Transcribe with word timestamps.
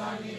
Nicho 0.00 0.29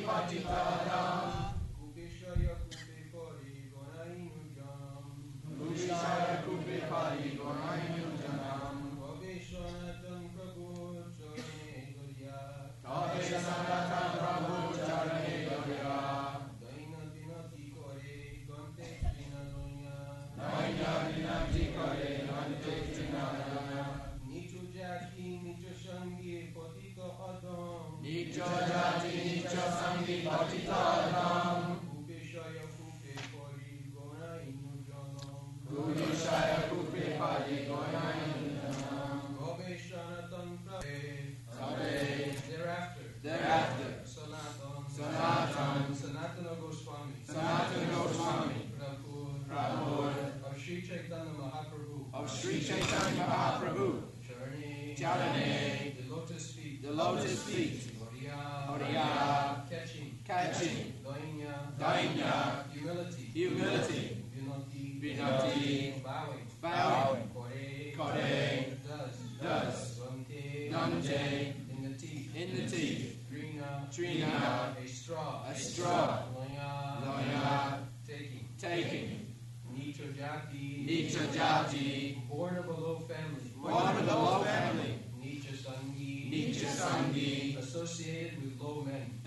The 55.33 56.13
lotus 56.13 56.51
feet, 56.51 56.83
the 56.83 56.91
lotus 56.91 57.43
feet, 57.43 57.81
Horiya, 57.97 58.67
Horiya, 58.67 59.69
catching, 59.69 60.19
catching, 60.25 60.93
Dainya, 61.05 61.79
Dainya, 61.79 62.69
humility, 62.73 63.29
humility, 63.33 64.17
Vinati, 64.35 65.01
Vinati, 65.01 66.03
bowing, 66.03 66.47
bowing, 66.61 67.29
Kore, 67.33 67.93
Kore, 67.95 68.75
does, 68.85 69.15
does, 69.41 69.99
Dante, 69.99 70.69
Dante, 70.69 71.53
in 71.69 71.91
the 71.91 71.97
teeth, 71.97 72.35
in 72.35 72.55
the 72.55 72.69
teeth, 72.69 73.17
Trina, 73.29 73.87
Trina, 73.93 74.75
a 74.83 74.87
straw, 74.87 75.43
a 75.49 75.55
straw, 75.55 76.23
Loya, 76.35 77.05
Loya, 77.05 77.77
taking, 78.05 78.47
taking, 78.59 79.27
Nitra 79.73 80.11
Jati, 80.13 80.85
Nitra 80.85 81.25
Jati, 81.27 82.27
born 82.29 82.57
of 82.57 82.67
a 82.67 82.71
low 82.71 82.99
family, 82.99 83.51
born 83.55 83.95
of 83.95 84.05
the 84.05 84.13
low 84.13 84.43
family, 84.43 84.90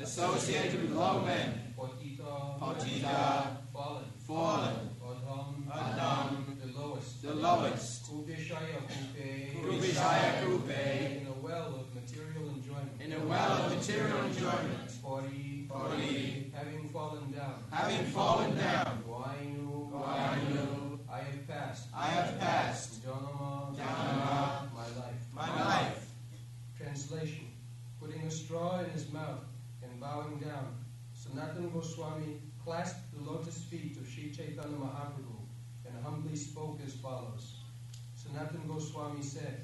associated 0.04 0.82
with 0.82 0.92
low 0.92 1.22
men, 1.22 1.74
Potita, 1.78 3.56
fallen, 3.72 4.04
fallen, 4.26 4.90
Adham, 5.02 5.64
Adam, 5.72 6.58
the 6.62 6.78
lowest, 6.78 7.22
the 7.22 7.34
lowest, 7.34 8.04
Kubishaya 8.04 8.84
Kupe, 8.86 9.64
Kubishaya 9.64 10.44
Kupe, 10.44 11.20
in 11.22 11.26
a 11.26 11.32
well 11.40 11.80
of 11.80 11.94
material 11.94 12.50
enjoyment, 12.50 13.00
in 13.00 13.12
a 13.14 13.20
well 13.24 13.52
of 13.52 13.74
material 13.74 14.20
enjoyment, 14.26 14.88
Pori, 15.02 15.66
Pori, 15.68 16.52
having 16.52 16.86
fallen 16.90 17.32
down, 17.32 17.64
having 17.70 18.04
fallen 18.04 18.54
down, 18.58 19.02
Guainu, 19.08 19.90
Guainu, 19.90 20.98
I 21.10 21.18
have 21.20 21.48
passed, 21.48 21.88
I 21.96 22.06
have 22.08 22.38
passed, 22.38 23.02
Janama, 23.02 23.74
Janama, 23.74 24.70
my 24.74 24.88
life. 25.00 25.24
my 25.32 25.64
life. 25.64 26.10
Translation 26.76 27.46
Putting 27.98 28.20
a 28.20 28.30
straw 28.30 28.80
in 28.80 28.90
his 28.90 29.10
mouth 29.10 29.40
and 29.94 30.00
bowing 30.00 30.38
down, 30.38 30.74
Sanatan 31.14 31.70
Goswami 31.70 32.40
clasped 32.64 33.12
the 33.14 33.30
lotus 33.30 33.62
feet 33.62 33.96
of 33.96 34.08
Sri 34.08 34.32
Chaitanya 34.32 34.76
Mahaprabhu 34.76 35.36
and 35.86 36.04
humbly 36.04 36.34
spoke 36.36 36.80
as 36.84 36.94
follows. 36.94 37.58
Sanatan 38.16 38.66
Goswami 38.66 39.22
said, 39.22 39.60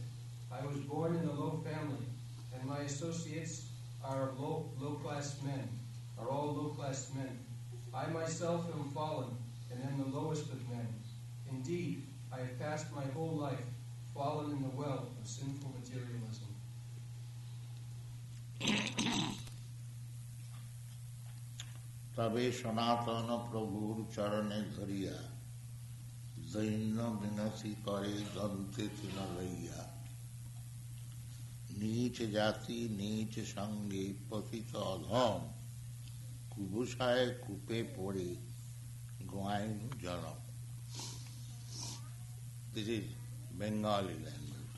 I 0.52 0.64
was 0.64 0.76
born 0.78 1.16
in 1.16 1.24
a 1.24 1.32
low 1.32 1.60
family, 1.64 2.06
and 2.54 2.68
my 2.68 2.80
associates 2.80 3.66
are 4.04 4.30
low, 4.38 4.70
low-class 4.78 5.40
men, 5.44 5.68
are 6.18 6.28
all 6.28 6.54
low-class 6.54 7.10
men. 7.16 7.38
I 7.92 8.06
myself 8.06 8.66
am 8.72 8.90
fallen, 8.90 9.36
and 9.72 9.82
am 9.82 9.98
the 9.98 10.16
lowest 10.16 10.44
of 10.44 10.68
men. 10.68 10.86
Indeed, 11.50 12.04
I 12.32 12.38
have 12.38 12.58
passed 12.60 12.92
my 12.94 13.04
whole 13.14 13.36
life 13.36 13.58
fallen 14.14 14.52
in 14.52 14.62
the 14.62 14.76
well 14.76 15.08
of 15.20 15.26
sinful 15.26 15.74
materialism. 15.80 16.54
তবে 22.19 22.43
সনাতন 22.59 23.29
প্রভুর 23.49 23.95
চরণে 24.15 24.59
ধরিয়া 24.75 25.17
দৈন্য 26.45 26.97
বিনতি 27.19 27.71
করে 27.85 28.15
দন্তে 28.35 28.85
তৃণ 28.95 29.17
লইয়া 29.35 29.81
নীচ 31.79 32.17
জাতি 32.35 32.79
নীচ 32.99 33.33
সঙ্গে 33.55 34.05
পতিত 34.29 34.71
অধম 34.85 35.39
কুবুসায় 36.51 37.25
কূপে 37.43 37.79
পড়ে 37.95 38.29
গোয়াইন 39.31 39.77
জনম 40.03 40.39
this 42.73 42.89
is 42.89 43.07
Bengali 43.57 44.15
language 44.25 44.73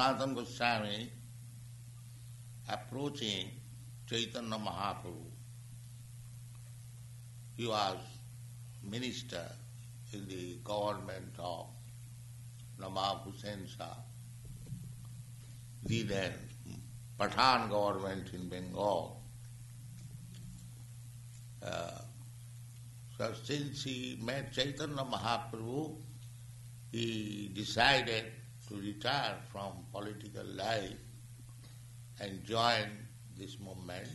Sanatana 0.00 0.34
Goswami 0.34 1.10
approaching 2.70 3.50
Chaitanya 4.08 4.56
Mahaprabhu. 4.56 5.26
He 7.54 7.66
was 7.66 7.98
minister 8.82 9.44
in 10.14 10.26
the 10.26 10.56
government 10.64 11.34
of 11.38 11.66
Nawab 12.80 13.24
Hussain 13.24 13.66
Shah, 13.76 13.94
the 15.84 16.02
then 16.04 16.32
Pathan 17.18 17.68
government 17.68 18.32
in 18.32 18.48
Bengal. 18.48 19.20
Uh, 21.62 21.90
so 23.18 23.34
since 23.44 23.84
he 23.84 24.18
met 24.22 24.50
Chaitanya 24.50 25.04
Mahaprabhu, 25.04 25.94
he 26.90 27.50
decided 27.52 28.24
to 28.70 28.76
retire 28.76 29.34
from 29.52 29.72
political 29.92 30.44
life 30.54 30.94
and 32.20 32.44
join 32.44 32.86
this 33.36 33.58
movement. 33.58 34.06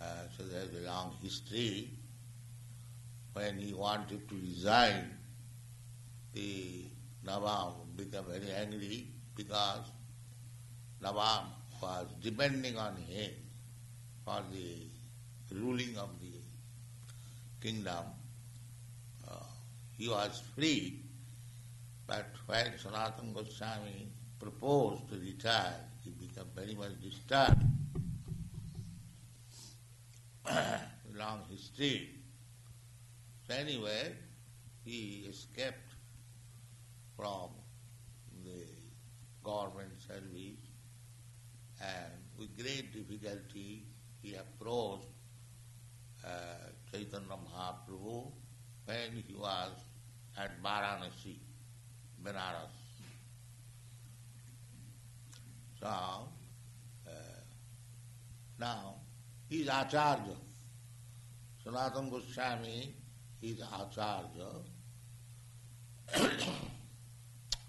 Uh, 0.00 0.04
so 0.36 0.44
there's 0.44 0.72
a 0.74 0.86
long 0.86 1.14
history. 1.22 1.90
When 3.32 3.58
he 3.58 3.72
wanted 3.72 4.28
to 4.28 4.34
resign, 4.34 5.10
the 6.34 6.84
Nawab 7.24 7.96
became 7.96 8.24
very 8.28 8.50
angry 8.52 9.06
because 9.34 9.86
Nawab 11.00 11.44
was 11.80 12.06
depending 12.22 12.76
on 12.76 12.96
him 12.96 13.30
for 14.24 14.42
the 14.52 15.54
ruling 15.54 15.96
of 15.96 16.10
the 16.20 16.32
kingdom. 17.66 18.04
Uh, 19.26 19.34
he 19.96 20.08
was 20.08 20.42
free, 20.54 21.00
but 22.10 22.26
when 22.46 22.72
Sanatana 22.72 23.32
Goswami 23.32 24.08
proposed 24.40 25.08
to 25.10 25.14
retire, 25.14 25.76
he 26.02 26.10
became 26.10 26.50
very 26.56 26.74
much 26.74 27.00
disturbed 27.00 27.62
long 31.16 31.42
history. 31.48 32.08
So 33.46 33.54
anyway, 33.54 34.12
he 34.84 35.26
escaped 35.30 35.94
from 37.16 37.50
the 38.44 38.64
government 39.44 39.92
service 40.04 40.66
and 41.80 42.12
with 42.36 42.56
great 42.58 42.92
difficulty 42.92 43.84
he 44.20 44.34
approached 44.34 45.06
uh, 46.26 46.72
Chaitanya 46.90 47.36
Mahaprabhu 47.46 48.32
when 48.86 49.22
he 49.28 49.32
was 49.32 49.70
at 50.36 50.60
Varanasi, 50.60 51.36
Benares. 52.24 52.70
So, 55.80 55.86
uh, 55.86 57.10
now, 58.58 58.96
he 59.48 59.62
is 59.62 59.68
Acharya. 59.68 60.36
Sanatana 61.64 62.10
Goswami 62.10 62.94
is 63.42 63.60
Acharya. 63.60 64.48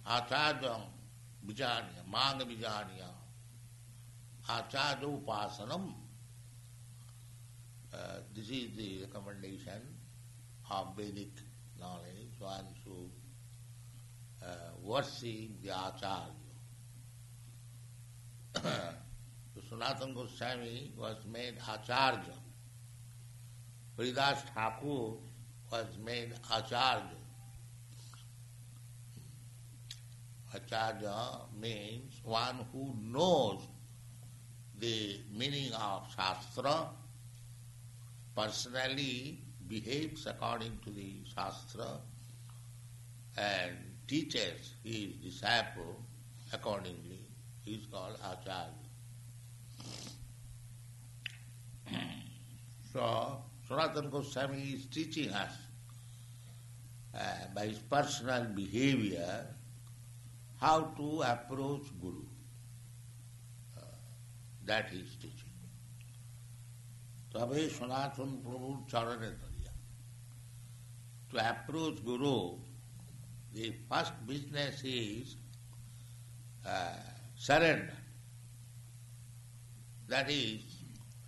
Acharya 0.05 0.75
Vijanya, 1.47 2.03
Manga 2.11 2.45
Vijanya, 2.45 3.09
Acharya 4.49 5.07
Upasanam. 5.07 5.93
Uh, 7.93 7.97
this 8.35 8.49
is 8.49 8.75
the 8.75 9.01
recommendation 9.01 9.81
of 10.69 10.95
Vedic 10.97 11.31
knowledge. 11.79 12.33
One 12.39 12.65
should 12.83 13.11
वर्षी 14.41 15.35
व्याचार्य। 15.61 16.39
तो 19.53 19.61
Sanatana 19.61 20.13
Goswami 20.13 20.77
was 20.97 21.27
made 21.27 21.59
acharya. 21.69 22.37
Haridas 23.97 24.43
Thakur 24.45 25.09
was 25.71 25.97
made 26.05 26.33
acharya. 26.51 27.19
Acharya 30.55 31.11
means 31.59 32.21
one 32.25 32.65
who 32.71 32.87
knows 33.11 33.67
the 34.81 34.83
meaning 35.39 35.73
of 35.73 36.09
shastra 36.11 36.71
personally 38.35 39.15
behaves 39.69 40.27
according 40.27 40.79
to 40.79 40.91
the 40.91 41.23
shastra 41.27 41.79
and 43.39 43.90
teaches 44.06 44.74
his 44.84 45.14
disciple 45.22 45.96
accordingly. 46.52 47.20
He 47.64 47.74
is 47.74 47.86
called 47.86 48.16
Acharya. 48.20 48.70
so, 52.92 53.38
Sanatana 53.68 54.10
Goswami 54.10 54.62
is 54.74 54.86
teaching 54.86 55.30
us 55.30 55.52
uh, 57.14 57.18
by 57.54 57.66
his 57.66 57.78
personal 57.78 58.44
behavior 58.44 59.46
how 60.60 60.80
to 60.96 61.22
approach 61.22 61.82
Guru. 62.00 62.24
Uh, 63.76 63.80
that 64.64 64.88
he 64.90 64.98
is 65.00 65.14
teaching. 65.22 65.46
তবে 67.34 67.60
সনাতন 67.76 68.30
প্রভুর 68.44 68.76
চরণে 68.92 69.30
ধরিয়া 69.42 69.72
To 71.30 71.36
approach 71.52 71.96
Guru, 72.08 72.38
the 73.53 73.73
first 73.89 74.13
business 74.25 74.81
is 74.83 75.35
uh, 76.65 76.93
surrender. 77.35 77.93
That 80.07 80.29
is 80.29 80.61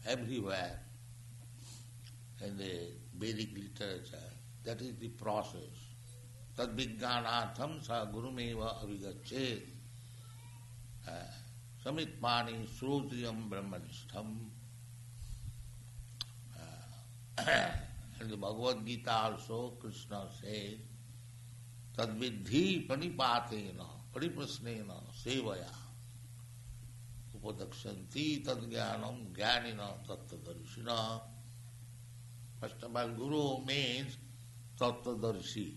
everywhere 0.06 0.80
in 2.46 2.58
the 2.58 2.92
Vedic 3.18 3.50
literature. 3.56 4.30
That 4.64 4.82
is 4.82 4.96
the 5.00 5.10
process. 5.10 5.94
Tad 6.56 6.78
vijnanatham 6.78 7.84
sa 7.84 8.06
gurumeva 8.06 8.84
avigachet. 8.84 9.62
Samitmani 11.84 12.68
srutriyam 12.68 13.50
brahmanishtham. 13.50 14.52
In 18.22 18.30
the 18.30 18.38
Bhagavad 18.38 18.86
Gita 18.86 19.12
also, 19.12 19.74
Krishna 19.82 20.28
says, 20.40 20.78
Tadvidhi 21.98 22.88
panipatena, 22.88 23.86
pariprasnena, 24.14 24.98
sevaya. 25.14 25.70
Upadakshanti 27.36 28.44
tadgyanam 28.44 29.32
jnanina 29.34 29.94
tattadarshina. 30.08 31.22
First 32.60 32.82
of 32.82 32.96
all, 32.96 33.10
Guru 33.10 33.66
means 33.66 34.18
tattadarshi. 34.80 35.76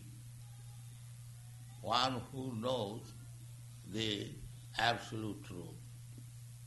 One 1.83 2.23
who 2.33 2.55
knows 2.57 3.13
the 3.93 4.29
absolute 4.79 5.45
truth. 5.45 5.77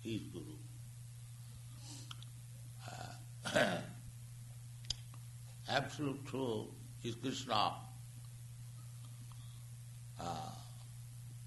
He 0.01 0.15
is 0.15 0.21
Guru. 0.33 0.55
Uh, 3.55 3.77
absolute 5.69 6.25
truth 6.27 6.67
is 7.03 7.15
Krishna. 7.15 7.88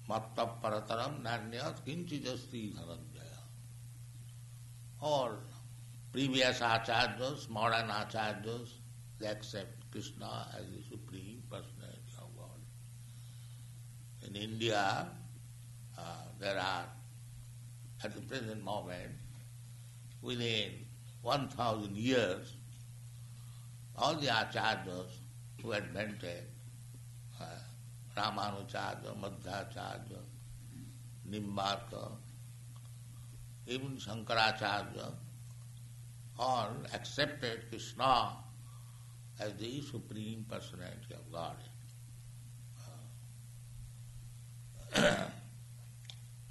मत 0.09 0.39
परतरम 0.63 1.21
नान्यत 1.21 1.81
किंचित 1.85 2.27
अस्थित 2.27 2.75
धनंजय 2.75 3.31
और 5.01 5.33
previous 6.13 6.61
acharya, 6.61 7.35
modern 7.51 7.89
acharya 7.91 8.57
accept 9.29 9.91
Krishna 9.93 10.31
as 10.57 10.73
a 10.77 10.81
supreme 10.89 11.41
personality 11.51 12.15
of 12.23 12.31
God 12.37 14.27
in 14.27 14.35
India 14.41 14.83
there 16.41 16.57
are 16.57 16.85
at 18.05 18.17
the 18.17 18.27
present 18.29 18.63
moment 18.63 20.23
within 20.41 20.79
one 21.23 21.47
thousand 21.57 21.97
years 21.97 22.55
all 23.97 24.15
the 24.25 24.27
acharya 24.29 25.03
to 25.61 25.73
advented 25.73 26.51
Ramanujacharya 28.17 29.13
Madhvacharya 29.17 30.21
Nimbarka, 31.31 31.93
एवं 33.69 33.97
Shankaracharya 33.97 35.11
all 36.43 36.85
accepted 36.95 37.69
Krishna 37.69 38.13
as 39.41 39.53
the 39.61 39.81
supreme 39.91 40.43
personality 40.43 41.13
of 41.15 41.29
God 41.31 41.71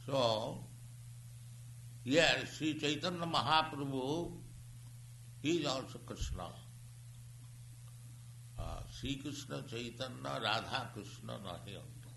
so 0.07 0.23
ये 2.07 2.27
Shri 2.47 2.73
Chaitanya 2.81 3.27
Mahaprabhu 3.27 4.01
he 5.45 5.65
also 5.65 5.99
Krishna 6.09 6.49
Uh, 8.63 8.81
Sri 8.89 9.17
Krishna 9.17 9.65
Chaitanya 9.69 10.41
Radha 10.41 10.91
Krishna 10.95 11.33
Nahiyanto. 11.45 12.13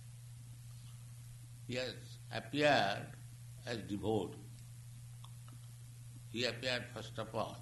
He 1.67 1.75
has 1.75 1.95
appeared 2.31 3.07
as 3.65 3.77
devotee. 3.89 4.37
He 6.31 6.45
appeared 6.45 6.83
first 6.93 7.17
of 7.17 7.33
all 7.33 7.57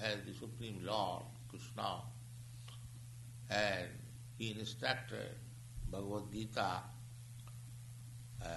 as 0.00 0.18
the 0.24 0.32
Supreme 0.32 0.80
Lord, 0.84 1.24
Krishna, 1.48 2.02
and 3.50 3.88
he 4.38 4.52
instructed 4.56 5.34
Bhagavad 5.90 6.30
Gita 6.32 6.82
uh, 8.44 8.48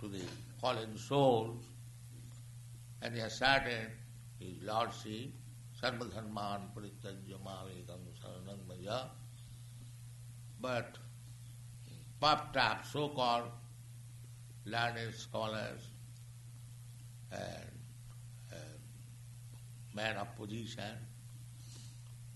to 0.00 0.08
the 0.08 0.22
fallen 0.58 0.96
souls, 0.96 1.62
and 3.02 3.14
he 3.14 3.20
asserted 3.20 3.90
his 4.38 4.62
lordship, 4.62 5.32
Sarvadharman 5.84 6.72
Parityajya 6.74 7.38
Mavekam 7.44 8.00
Saranam 8.16 8.58
Maya, 8.66 9.02
but 10.58 10.96
puffed 12.20 12.56
up 12.56 12.86
so-called 12.86 13.50
learned 14.64 15.14
scholars 15.14 15.88
and 17.30 17.70
uh, 18.50 18.56
men 19.94 20.16
of 20.16 20.34
position, 20.36 20.96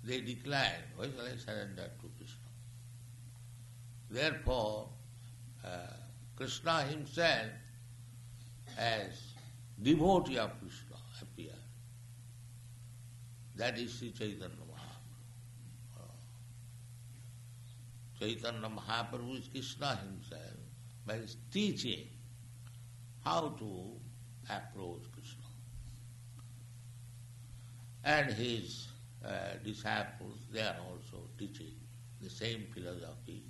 they 0.04 0.20
declined, 0.20 0.84
why 0.96 1.06
shall 1.06 1.24
I 1.24 1.36
surrender 1.36 1.90
to 2.02 2.10
Krishna? 2.18 2.50
Therefore, 4.10 4.90
uh, 5.64 5.96
Krishna 6.36 6.82
himself 6.82 7.46
as 8.76 9.32
devotee 9.82 10.38
of 10.38 10.50
Krishna 10.60 10.96
appeared. 11.22 11.67
That 13.58 13.76
is 13.76 13.92
Sri 13.92 14.12
Chaitanya 14.12 14.48
Mahaprabhu. 14.48 16.06
Chaitanya 18.18 18.70
Mahaprabhu 18.70 19.38
is 19.38 19.48
Krishna 19.48 19.96
himself 19.96 20.56
by 21.04 21.14
his 21.14 21.36
teaching 21.52 22.06
how 23.24 23.48
to 23.58 23.92
approach 24.48 25.02
Krishna. 25.12 25.44
and 28.04 28.32
his 28.32 28.88
uh, 29.24 29.30
disciples, 29.64 30.38
they 30.52 30.62
are 30.62 30.76
also 30.88 31.18
teaching 31.36 31.74
the 32.22 32.30
same 32.30 32.64
philosophy. 32.72 33.42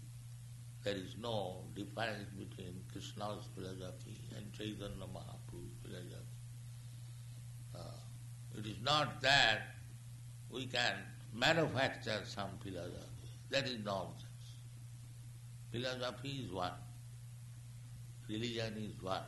There 0.82 0.96
is 0.96 1.16
no 1.20 1.64
difference 1.74 2.28
between 2.36 2.80
Krishna's 2.90 3.44
philosophy 3.54 4.20
and 4.36 4.52
Chaitanya 4.52 5.06
Mahaprabhu's 5.14 5.74
philosophy. 5.82 6.34
Uh, 7.74 8.58
it 8.58 8.66
is 8.66 8.80
not 8.82 9.20
that 9.20 9.77
we 10.50 10.66
can 10.66 10.94
manufacture 11.34 12.20
some 12.24 12.50
philosophy. 12.62 12.94
That 13.50 13.64
is 13.66 13.78
nonsense. 13.84 14.24
Philosophy 15.70 16.44
is 16.46 16.52
one. 16.52 16.72
Religion 18.28 18.74
is 18.78 19.02
one. 19.02 19.22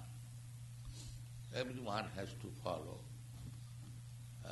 Everyone 1.55 2.05
has 2.17 2.29
to 2.29 2.51
follow. 2.63 2.99
Uh, 4.47 4.51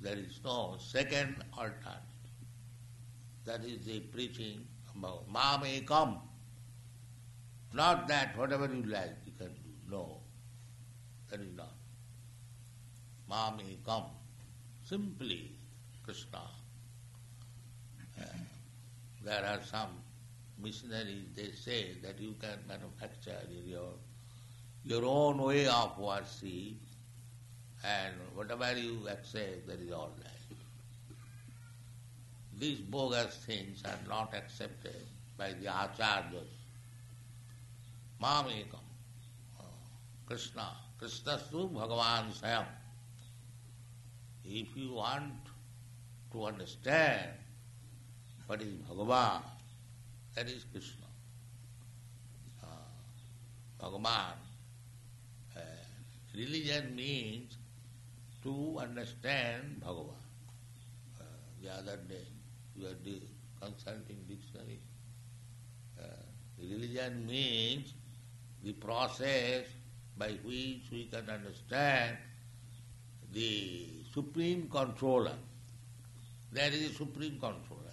there 0.00 0.16
is 0.16 0.40
no 0.44 0.76
second 0.78 1.36
alternative. 1.56 2.02
That 3.44 3.64
is 3.64 3.84
the 3.86 4.00
preaching 4.00 4.66
about 4.94 5.30
Mamekam. 5.32 6.18
Not 7.72 8.08
that 8.08 8.36
whatever 8.36 8.66
you 8.66 8.82
like 8.84 9.16
you 9.26 9.32
can 9.38 9.48
do. 9.48 9.90
No. 9.90 10.18
That 11.30 11.40
is 11.40 11.54
not. 11.56 11.74
Mamekam. 13.30 14.04
Simply 14.84 15.52
Krishna. 16.02 16.40
Uh, 18.18 18.24
there 19.28 19.44
are 19.44 19.60
some 19.62 19.90
missionaries, 20.62 21.26
they 21.36 21.50
say 21.50 21.96
that 22.02 22.18
you 22.18 22.34
can 22.40 22.58
manufacture 22.66 23.38
your, 23.66 23.90
your 24.84 25.04
own 25.04 25.36
way 25.36 25.66
of 25.66 25.98
worship 25.98 26.78
and 27.84 28.14
whatever 28.34 28.72
you 28.76 29.06
accept, 29.08 29.66
that 29.66 29.80
is 29.80 29.92
all 29.92 30.12
right. 30.18 30.58
These 32.58 32.78
bogus 32.78 33.36
things 33.46 33.82
are 33.84 33.98
not 34.08 34.32
accepted 34.34 35.06
by 35.36 35.52
the 35.52 35.66
acharyas. 35.66 36.54
Mamekam, 38.22 38.80
uh, 39.60 39.62
Krishna, 40.26 40.70
Krishnastu 41.00 41.70
Bhagavan 41.70 42.32
Sayam. 42.40 42.64
If 44.44 44.74
you 44.74 44.94
want 44.94 45.34
to 46.32 46.44
understand 46.46 47.28
what 48.48 48.62
is 48.62 48.72
Bhagavan, 48.90 49.42
that 50.34 50.46
is 50.46 50.64
Krishna. 50.72 51.04
Uh, 52.62 52.66
Bhagavan. 53.78 54.38
Uh, 55.54 55.60
religion 56.34 56.96
means 56.96 57.58
to 58.42 58.78
understand 58.80 59.82
Bhagavan. 59.84 60.24
Uh, 61.20 61.24
the 61.62 61.70
other 61.70 61.98
day 62.08 62.24
we 62.74 62.86
are 62.86 62.96
consulting 63.60 64.16
dictionary. 64.26 64.80
Uh, 66.00 66.06
religion 66.58 67.26
means 67.26 67.92
the 68.64 68.72
process 68.72 69.66
by 70.16 70.30
which 70.42 70.88
we 70.90 71.06
can 71.12 71.28
understand 71.28 72.16
the 73.30 73.88
supreme 74.14 74.70
controller. 74.70 75.36
There 76.50 76.72
is 76.72 76.92
a 76.92 76.94
supreme 76.94 77.38
controller. 77.38 77.87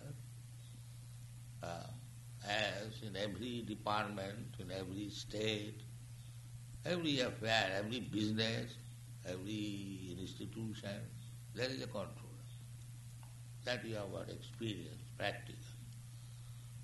Uh, 1.65 1.87
as 2.47 3.01
in 3.01 3.15
every 3.15 3.63
department, 3.63 4.53
in 4.59 4.71
every 4.71 5.09
state, 5.09 5.81
every 6.85 7.19
affair, 7.21 7.71
every 7.75 8.01
business, 8.01 8.75
every 9.27 10.15
institution, 10.19 10.99
there 11.55 11.69
is 11.69 11.81
a 11.81 11.87
controller. 11.87 12.11
That 13.63 13.83
you 13.83 13.95
have 13.95 14.11
got 14.11 14.29
experience, 14.29 15.01
practical. 15.17 15.55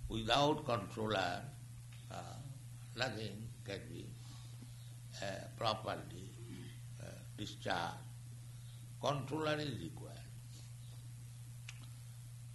Without 0.10 0.66
controller, 0.66 1.42
uh, 2.12 2.16
nothing 2.98 3.48
can 3.64 3.80
be 3.94 4.06
uh, 5.22 5.26
properly 5.58 6.30
uh, 7.02 7.06
discharged. 7.38 7.98
Controller 9.00 9.58
is 9.60 9.80
required. 9.80 10.18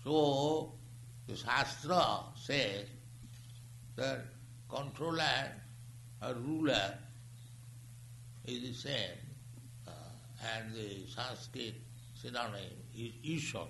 So, 0.02 0.72
the 1.26 1.36
Shastra 1.36 2.24
says 2.36 2.86
that 3.96 4.24
controller 4.68 5.52
or 6.22 6.34
ruler 6.34 6.98
is 8.46 8.62
the 8.62 8.72
same, 8.72 9.18
uh, 9.88 9.90
and 10.54 10.74
the 10.74 11.06
Sanskrit 11.08 11.74
synonym 12.14 12.60
is 12.96 13.12
Ishwar. 13.24 13.66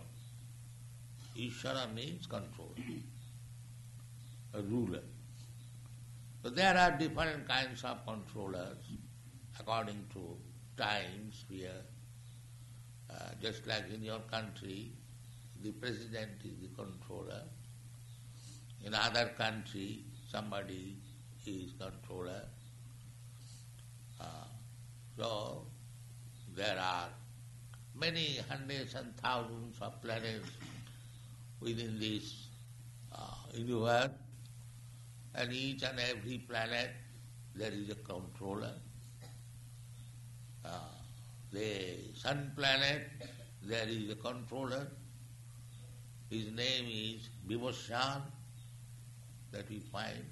Ishvara 1.36 1.92
means 1.94 2.26
controller, 2.26 2.70
a 4.54 4.62
ruler. 4.62 5.02
So 6.42 6.50
there 6.50 6.76
are 6.76 6.92
different 6.92 7.48
kinds 7.48 7.84
of 7.84 8.04
controllers 8.06 8.76
according 9.58 10.04
to 10.12 10.36
time, 10.76 11.32
sphere. 11.32 11.82
Uh, 13.10 13.14
just 13.40 13.66
like 13.66 13.84
in 13.94 14.02
your 14.02 14.18
country, 14.30 14.90
the 15.62 15.72
president 15.72 16.30
is 16.44 16.58
the 16.60 16.68
controller. 16.76 17.42
In 18.84 18.94
other 18.94 19.30
country, 19.36 20.04
somebody 20.30 20.96
is 21.46 21.72
controller. 21.78 22.42
Uh, 24.20 24.24
so 25.16 25.66
there 26.54 26.78
are 26.78 27.08
many 27.94 28.38
hundreds 28.48 28.94
and 28.94 29.16
thousands 29.16 29.76
of 29.80 30.00
planets 30.02 30.50
within 31.60 31.98
this 31.98 32.48
uh, 33.14 33.34
universe, 33.54 34.10
and 35.34 35.52
each 35.52 35.82
and 35.82 35.98
every 35.98 36.38
planet 36.38 36.90
there 37.54 37.72
is 37.72 37.90
a 37.90 37.94
controller. 37.94 38.74
Uh, 40.64 40.68
the 41.52 41.96
sun 42.14 42.52
planet, 42.56 43.08
there 43.62 43.88
is 43.88 44.10
a 44.10 44.16
controller. 44.16 44.86
His 46.30 46.46
name 46.52 46.86
is 46.88 47.28
Vivasvan, 47.48 48.22
that 49.52 49.68
we 49.70 49.78
find. 49.78 50.24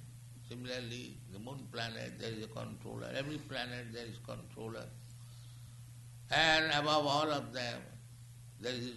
Similarly, 0.49 1.17
the 1.33 1.39
moon 1.39 1.67
planet, 1.71 2.19
there 2.19 2.31
is 2.31 2.43
a 2.43 2.47
controller. 2.47 3.09
Every 3.15 3.37
planet, 3.37 3.93
there 3.93 4.05
is 4.05 4.17
controller. 4.27 4.85
And 6.31 6.65
above 6.71 7.07
all 7.07 7.31
of 7.31 7.53
them, 7.53 7.81
there 8.59 8.73
is 8.73 8.91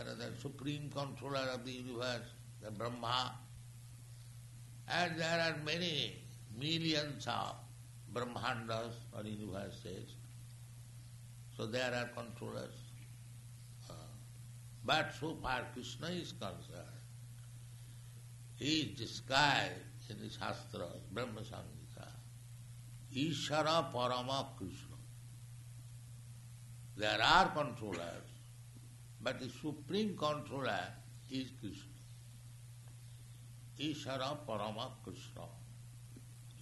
another 0.00 0.32
supreme 0.40 0.90
controller 0.94 1.46
of 1.52 1.64
the 1.64 1.72
universe, 1.72 2.28
the 2.62 2.70
Brahma. 2.70 3.32
And 4.88 5.18
there 5.18 5.40
are 5.40 5.56
many 5.64 6.16
millions 6.58 7.26
of 7.26 7.56
Brahmandas 8.12 8.94
or 9.16 9.24
universes. 9.24 10.14
So 11.56 11.66
there 11.66 11.92
are 11.92 12.08
controllers. 12.20 12.83
Uh, 14.84 14.92
but 14.96 15.14
so 15.20 15.36
far 15.42 15.62
Krishna 15.72 16.08
is 16.08 16.32
concerned, 16.32 16.84
he 18.56 18.80
is 18.80 18.98
described 18.98 19.72
in 20.10 20.18
the 20.20 20.28
Shastra, 20.28 20.86
Brahma 21.12 21.40
Samhita, 21.40 22.08
Ishara 23.14 23.92
Parama 23.92 24.46
Krishna. 24.56 24.96
There 26.96 27.22
are 27.22 27.48
controllers, 27.48 28.28
but 29.20 29.40
the 29.40 29.48
supreme 29.48 30.16
controller 30.16 30.86
is 31.30 31.50
Krishna. 31.60 31.90
Ishara 33.80 34.36
Parama 34.46 34.90
Krishna. 35.02 35.42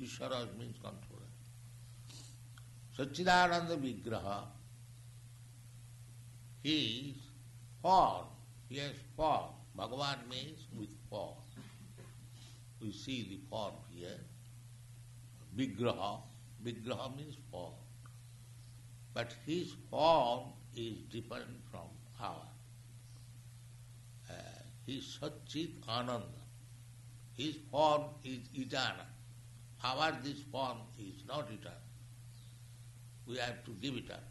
Ishara 0.01 0.47
means 0.59 0.77
controller. 0.83 1.23
Sachidananda 2.97 3.77
Vigraha, 3.77 4.45
is 6.65 7.17
form, 7.83 8.27
has 8.71 8.93
form. 9.17 9.51
Bhagavan 9.77 10.29
means 10.31 10.67
with 10.79 10.91
form. 11.11 11.35
We 12.81 12.93
see 12.93 13.23
the 13.23 13.41
form 13.51 13.75
here. 13.91 14.21
Vigraha, 15.57 16.21
Vigraha 16.65 17.17
means 17.17 17.37
form. 17.51 17.73
But 19.15 19.35
his 19.47 19.75
form 19.91 20.53
is 20.75 20.99
different 21.11 21.61
from 21.71 21.89
ours. 22.21 22.37
Uh, 24.31 24.35
he 24.87 24.99
is 24.99 25.19
Satchit 25.21 25.73
Ananda. 25.89 26.27
His 27.37 27.57
form 27.71 28.05
is 28.25 28.39
eternal. 28.55 29.07
Our 29.85 30.17
this 30.23 30.41
form 30.51 30.79
is 30.99 31.25
not 31.27 31.51
eternal. 31.51 31.79
We 33.27 33.39
have 33.39 33.65
to 33.65 33.71
give 33.81 33.95
it 33.97 34.11
up. 34.11 34.25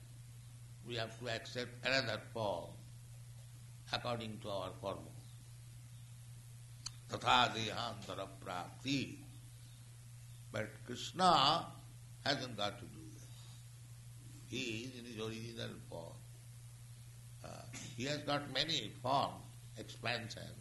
We 0.88 0.96
have 0.96 1.18
to 1.20 1.30
accept 1.30 1.70
another 1.86 2.22
form 2.34 2.72
according 3.94 4.40
to 4.40 4.50
our 4.50 4.72
karma. 4.82 5.02
Tatha 7.10 7.54
dehantara. 7.54 8.28
But 10.52 10.70
Krishna 10.86 11.66
hasn't 12.26 12.58
got 12.58 12.80
to 12.80 12.86
do 12.86 13.00
that. 13.14 14.48
He 14.48 14.86
is 14.86 15.00
in 15.00 15.06
his 15.06 15.18
original 15.18 15.76
form. 15.90 16.14
Uh, 17.44 17.48
he 17.98 18.06
has 18.06 18.20
got 18.20 18.52
many 18.54 18.92
forms, 19.02 19.44
expansion, 19.78 20.52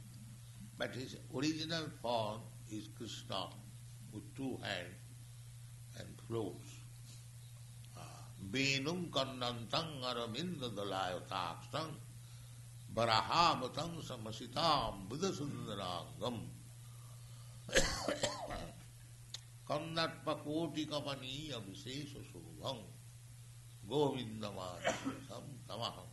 but 0.78 0.94
his 0.94 1.16
original 1.34 1.84
form 2.00 2.40
is 2.70 2.88
Krishna 2.96 3.48
with 4.12 4.34
two 4.36 4.58
hands 4.62 4.94
and 5.98 6.08
floats. 6.28 6.80
Venum 8.50 9.10
kannantang 9.10 10.02
araminda 10.02 10.74
varahamatang 12.94 14.02
samasitam 14.02 15.06
buddhasundarangam 15.08 16.42
kannatpakoti 19.68 20.86
kapaniya 20.90 21.62
visesha 21.66 22.18
shubham 22.30 22.82
govindamajam 23.86 25.14
tamaham 25.68 26.10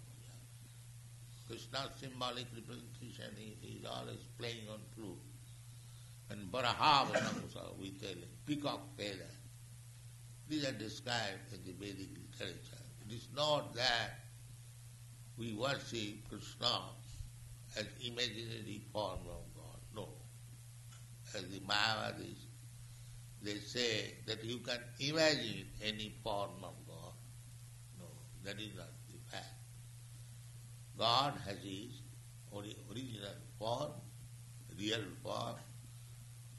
Krishna's 1.48 1.96
symbolic 1.98 2.46
representation 2.53 3.31
he 3.62 3.79
is 3.79 3.86
always 3.86 4.19
playing 4.38 4.67
on 4.69 4.79
flute. 4.93 5.17
And 6.29 6.51
Barahavatangsa, 6.51 7.79
we 7.79 7.91
tell 7.91 8.10
him, 8.10 8.27
peacock 8.46 8.81
feather. 8.98 9.31
These 10.50 10.67
are 10.67 10.74
described 10.74 11.53
in 11.53 11.63
the 11.63 11.72
Vedic 11.72 12.10
literature. 12.19 12.84
It 13.07 13.13
is 13.13 13.29
not 13.34 13.74
that 13.75 14.26
we 15.38 15.53
worship 15.53 16.27
Krishna 16.29 16.82
as 17.77 17.86
imaginary 18.03 18.82
form 18.91 19.20
of 19.29 19.44
God. 19.56 19.79
No. 19.96 20.10
As 21.36 21.44
the 21.44 21.60
Mayavadis, 21.60 22.48
they 23.41 23.56
say 23.56 24.15
that 24.25 24.44
you 24.44 24.58
can 24.60 24.79
imagine 25.00 25.67
any 25.84 26.13
form 26.24 26.63
of 26.63 26.74
God. 26.88 27.13
No, 28.00 28.06
that 28.44 28.60
is 28.60 28.75
not 28.75 28.89
the 29.08 29.20
fact. 29.32 29.53
God 30.98 31.34
has 31.46 31.58
his 31.63 32.01
original 32.51 33.36
form, 33.60 33.91
real 34.79 35.03
form, 35.24 35.56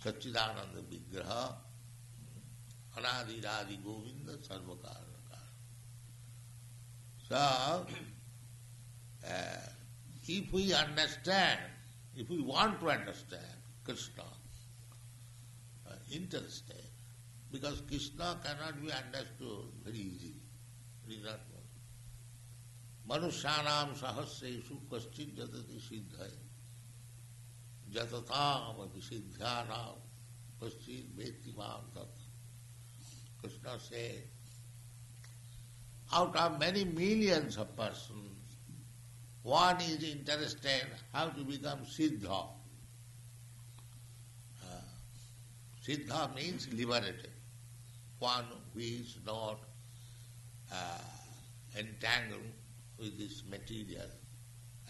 Satchidananda 0.05 0.83
Vigraha, 0.89 1.55
Anadi 2.97 3.43
Radhi 3.43 3.83
Govinda 3.83 4.37
Sarvakarana. 4.39 5.09
So, 7.29 7.87
if 10.27 10.53
we 10.53 10.75
understand, 10.75 11.61
if 12.17 12.29
we 12.29 12.41
want 12.41 12.81
to 12.81 12.91
understand 12.91 13.43
Krishna, 13.85 14.25
uh, 15.89 15.93
interested, 16.13 16.85
because 17.51 17.83
Krishna 17.89 18.39
cannot 18.45 18.81
be 18.83 18.93
understood 18.93 19.67
very 19.85 19.99
easily. 19.99 20.35
It 21.09 21.15
is 21.15 21.25
not 21.25 21.41
मनुष्याणाम 23.09 23.93
सहस्रेशु 23.97 24.75
कश्चित 24.93 25.35
जतति 25.37 25.79
सिद्ध 25.81 26.17
है 26.21 26.31
जतताम 27.95 28.81
विसिद्ध्यानाम 28.95 30.03
कश्चित 30.63 31.15
वेत्ति 31.17 31.55
माम 31.59 31.87
तत् 31.97 32.27
Krishna 33.41 33.79
said, 33.79 34.25
out 36.13 36.37
of 36.37 36.59
many 36.59 36.85
millions 36.85 37.57
of 37.57 37.75
persons, 37.77 38.38
one 39.43 39.81
is 39.81 40.03
interested 40.03 40.87
how 41.13 41.29
to 41.29 41.45
become 41.45 41.81
Siddha. 41.81 42.49
Uh, 44.63 44.81
siddha 45.85 46.35
means 46.35 46.69
liberated, 46.73 47.31
one 48.19 48.45
who 48.75 48.81
is 48.81 49.19
not 49.25 49.59
uh, 50.73 50.99
entangled 51.79 52.41
with 52.99 53.19
this 53.19 53.43
material 53.49 54.11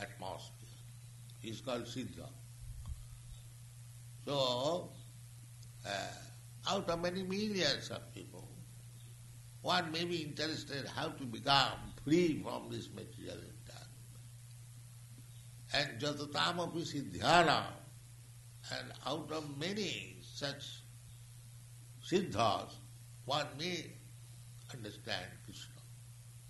atmosphere. 0.00 0.52
is 1.44 1.60
called 1.60 1.84
Siddha. 1.84 2.28
So, 4.24 4.90
uh, 5.86 6.70
out 6.70 6.88
of 6.88 7.00
many 7.00 7.22
millions 7.22 7.90
of 7.90 8.12
people, 8.14 8.48
one 9.62 9.90
may 9.90 10.04
be 10.04 10.16
interested 10.16 10.86
how 10.94 11.08
to 11.08 11.24
become 11.24 11.78
free 12.04 12.42
from 12.42 12.68
this 12.70 12.88
material. 12.94 13.38
And 15.74 16.00
Jatatamapi 16.00 16.82
Siddhyana, 16.82 17.62
and 18.72 18.92
out 19.06 19.30
of 19.32 19.58
many 19.58 20.16
such 20.22 20.82
siddhas, 22.02 22.70
one 23.26 23.46
may 23.58 23.84
understand 24.72 25.26
Krishna. 25.44 25.80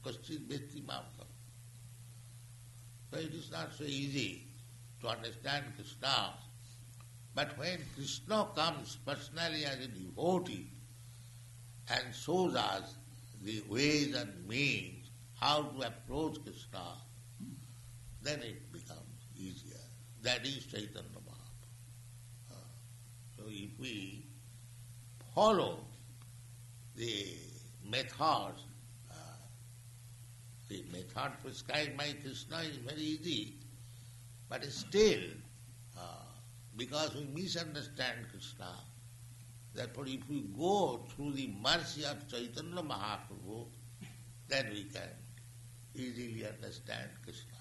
Kaschit 0.04 0.46
Vesti 0.48 0.84
Mamka. 0.84 1.26
So 3.10 3.18
it 3.18 3.34
is 3.34 3.50
not 3.50 3.74
so 3.74 3.84
easy 3.84 4.44
to 5.00 5.08
understand 5.08 5.64
Krishna. 5.74 6.34
But 7.34 7.58
when 7.58 7.80
Krishna 7.94 8.48
comes 8.54 8.98
personally 9.06 9.64
as 9.64 9.76
a 9.84 9.88
devotee 9.88 10.70
and 11.90 12.14
shows 12.14 12.54
us 12.54 12.94
the 13.42 13.62
ways 13.68 14.14
and 14.14 14.46
means 14.46 15.10
how 15.40 15.62
to 15.62 15.86
approach 15.86 16.42
Krishna, 16.44 16.96
then 18.22 18.42
it 18.42 18.72
becomes 18.72 19.07
easier. 19.38 19.80
That 20.22 20.44
is 20.44 20.66
Chaitanya 20.66 21.20
Mahaprabhu. 21.26 22.50
Uh, 22.50 22.54
so 23.36 23.44
if 23.48 23.70
we 23.78 24.24
follow 25.34 25.78
the 26.96 27.36
methods 27.88 28.62
the 30.68 30.84
method 30.92 31.32
prescribed 31.42 31.96
by 31.96 32.14
Krishna 32.22 32.58
is 32.58 32.76
very 32.76 33.00
easy, 33.00 33.54
but 34.48 34.64
still, 34.64 35.22
uh, 35.98 36.00
because 36.76 37.14
we 37.14 37.24
misunderstand 37.34 38.18
Krishna, 38.30 38.74
therefore 39.74 40.06
if 40.06 40.28
we 40.28 40.42
go 40.58 41.06
through 41.08 41.32
the 41.32 41.48
mercy 41.62 42.04
of 42.04 42.28
Chaitanya 42.28 42.82
Mahaprabhu, 42.82 43.66
then 44.48 44.68
we 44.70 44.84
can 44.84 45.08
easily 45.94 46.46
understand 46.46 47.08
Krishna. 47.24 47.57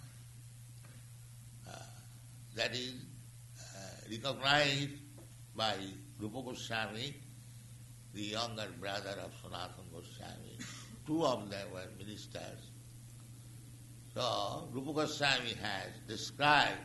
That 2.57 2.75
is 2.75 2.95
uh, 3.59 4.11
recognized 4.11 4.99
by 5.55 5.75
Rupa 6.19 6.41
Goswami, 6.41 7.15
the 8.13 8.21
younger 8.21 8.67
brother 8.79 9.15
of 9.23 9.31
Sanatana 9.41 9.87
Goswami. 9.93 10.57
Two 11.05 11.23
of 11.23 11.49
them 11.49 11.67
were 11.71 11.87
ministers 11.97 12.71
so, 14.17 14.67
Rupa 14.73 14.93
Goswami 14.93 15.53
has 15.61 15.93
described 16.07 16.81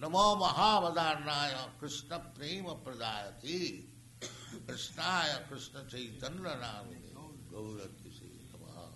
Namo 0.00 0.40
Mahavadharnaya 0.40 1.76
Krishna 1.80 2.22
Prema 2.38 2.76
Pradayati 2.76 3.82
Krishnaya 4.64 5.48
Krishna 5.48 5.82
Chaitanya 5.90 6.54
Namini 6.54 7.10
Gaurati 7.52 8.30
Namaha. 8.54 8.90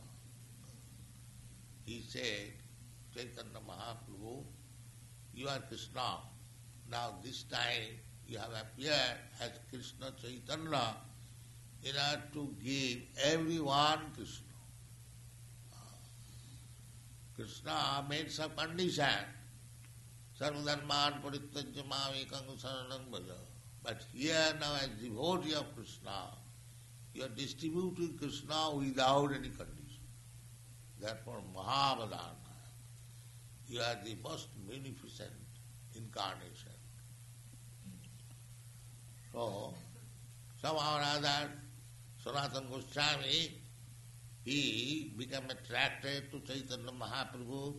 He 1.85 2.03
said, 2.03 2.53
Chaitanya 3.13 3.59
Mahaprabhu, 3.69 4.45
you 5.35 5.49
are 5.49 5.59
Krishna. 5.69 6.19
Now 6.91 7.15
this 7.23 7.45
time 7.45 7.99
you 8.27 8.39
have 8.39 8.51
appeared 8.51 9.19
as 9.41 9.51
Krishna 9.71 10.13
Chaitanya 10.21 10.97
in 11.83 11.95
order 11.95 12.23
to 12.33 12.55
give 12.63 12.99
everyone 13.25 14.01
Krishna. 14.15 14.55
Krishna 17.37 18.05
made 18.09 18.31
some 18.31 18.51
condition. 18.57 19.07
Sarvadharman 20.41 21.23
parityajya 21.23 21.85
mamekam 21.85 22.47
bhaja. 23.11 23.39
But 23.83 24.03
here 24.13 24.55
now 24.61 24.75
as 24.77 24.89
devotee 25.03 25.55
of 25.55 25.75
Krishna, 25.75 26.31
you 27.13 27.25
are 27.25 27.29
distributing 27.29 28.17
Krishna 28.19 28.71
without 28.75 29.33
any 29.33 29.49
condition. 29.49 30.03
Therefore 31.01 31.43
Mahavadana, 31.55 32.44
you 33.69 33.81
are 33.81 33.97
the 34.05 34.17
most 34.23 34.49
beneficent 34.69 35.31
incarnation. 35.95 36.73
So, 39.33 39.75
somehow 40.61 40.99
or 40.99 41.03
other, 41.03 41.51
Sanatana 42.25 42.71
Goswami 42.71 43.61
he 44.45 45.13
became 45.17 45.49
attracted 45.49 46.31
to 46.31 46.41
Chaitanya 46.41 46.93
Mahaprabhu. 46.93 47.75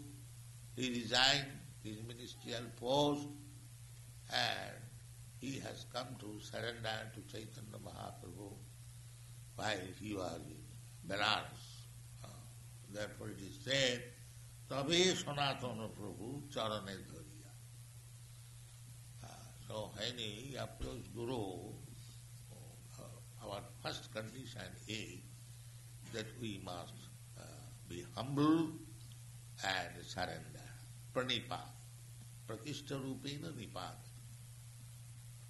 He 0.75 0.89
resigned 0.89 1.45
his 1.83 1.97
ministerial 2.07 2.63
post 2.79 3.27
and 4.33 4.73
he 5.39 5.59
has 5.59 5.85
come 5.93 6.07
to 6.19 6.39
surrender 6.41 7.11
to 7.13 7.21
Chaitanya 7.31 7.77
Mahaprabhu 7.85 8.51
while 9.55 9.77
he 10.01 10.15
was 10.15 10.41
in 10.49 10.57
Benares. 11.07 11.85
Uh, 12.23 12.27
therefore 12.91 13.29
it 13.29 13.41
is 13.41 13.59
said, 13.63 14.01
Tabe 14.67 15.13
Sanatana 15.13 15.87
Prabhu 15.93 16.41
Charane 16.49 16.97
Dhariya. 17.05 17.51
Uh, 19.23 19.27
so 19.67 19.91
when 19.95 20.17
he 20.17 20.55
approached 20.55 21.13
Guru, 21.15 21.69
uh, 22.51 23.45
our 23.45 23.61
first 23.83 24.11
condition 24.13 24.65
is 24.87 25.19
that 26.13 26.25
we 26.41 26.61
must 26.65 26.93
uh, 27.37 27.43
be 27.87 28.03
humble 28.15 28.71
and 29.63 30.03
surrender. 30.03 30.65
Pranipa. 31.13 31.59
Prakishta 32.47 32.97
rupena 32.97 33.53
nipada. 33.53 34.01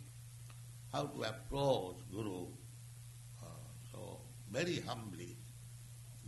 how 0.92 1.04
to 1.04 1.22
approach 1.22 1.98
Guru. 2.10 2.46
Uh, 3.40 3.46
so, 3.92 4.18
very 4.50 4.80
humbly. 4.80 5.36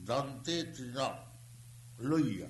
Dante 0.04 0.72
Trina, 0.72 1.18
Loya. 2.00 2.46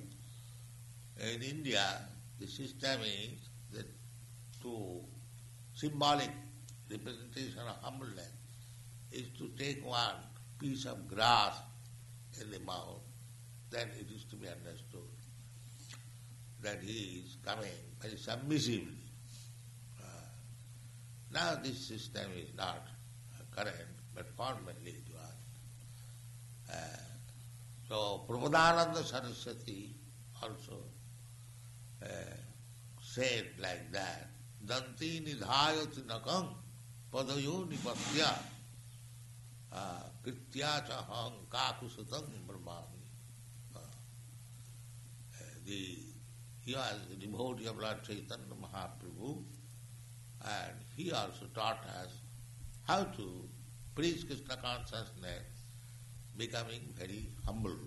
In 1.35 1.43
India, 1.43 2.03
the 2.39 2.47
system 2.47 3.01
is 3.03 3.49
that 3.73 3.87
to 4.63 5.01
symbolic 5.73 6.31
representation 6.91 7.61
of 7.61 7.77
humbleness 7.83 8.40
is 9.13 9.29
to 9.39 9.49
take 9.59 9.85
one 9.87 10.15
piece 10.59 10.85
of 10.85 11.09
grass 11.09 11.55
in 12.41 12.51
the 12.51 12.61
mouth, 12.61 13.01
then 13.71 13.89
it 13.99 14.07
is 14.15 14.25
to 14.25 14.37
be 14.37 14.47
understood 14.49 15.01
that 16.63 16.81
he 16.83 17.23
is 17.25 17.37
coming 17.45 17.71
very 18.01 18.17
submissively. 18.17 18.99
Uh, 20.01 20.07
now 21.33 21.55
this 21.63 21.79
system 21.79 22.31
is 22.37 22.55
not 22.57 22.87
current, 23.57 23.75
but 24.15 24.29
formerly 24.37 24.75
it 24.87 25.05
was. 25.13 26.75
Uh, 26.75 26.77
so 27.89 28.25
Prabodhananda 28.29 29.03
Saraswati 29.05 29.95
also 30.43 30.79
uh, 32.03 32.07
said 33.01 33.47
like 33.59 33.91
that, 33.93 34.29
Danti 34.65 35.25
nidhayati 35.27 36.03
nakam 36.07 36.49
padayo 37.13 37.67
nipatya 37.67 38.31
कृत्या 39.73 40.79
चहंग 40.89 41.47
काकुशत 41.53 42.15
ब्रह्मी 42.49 42.99
devotee 47.21 47.67
of 47.69 47.81
Lord 47.81 48.01
Chaitanya 48.07 48.57
Mahaprabhu 48.61 49.31
and 50.47 50.83
he 50.95 51.11
also 51.19 51.47
taught 51.57 51.87
has 51.87 52.19
how 52.89 53.05
to 53.17 53.27
please 53.97 54.27
Krishna 54.27 54.55
consciousness 54.63 55.63
becoming 56.37 56.89
very 56.99 57.23
humble 57.47 57.79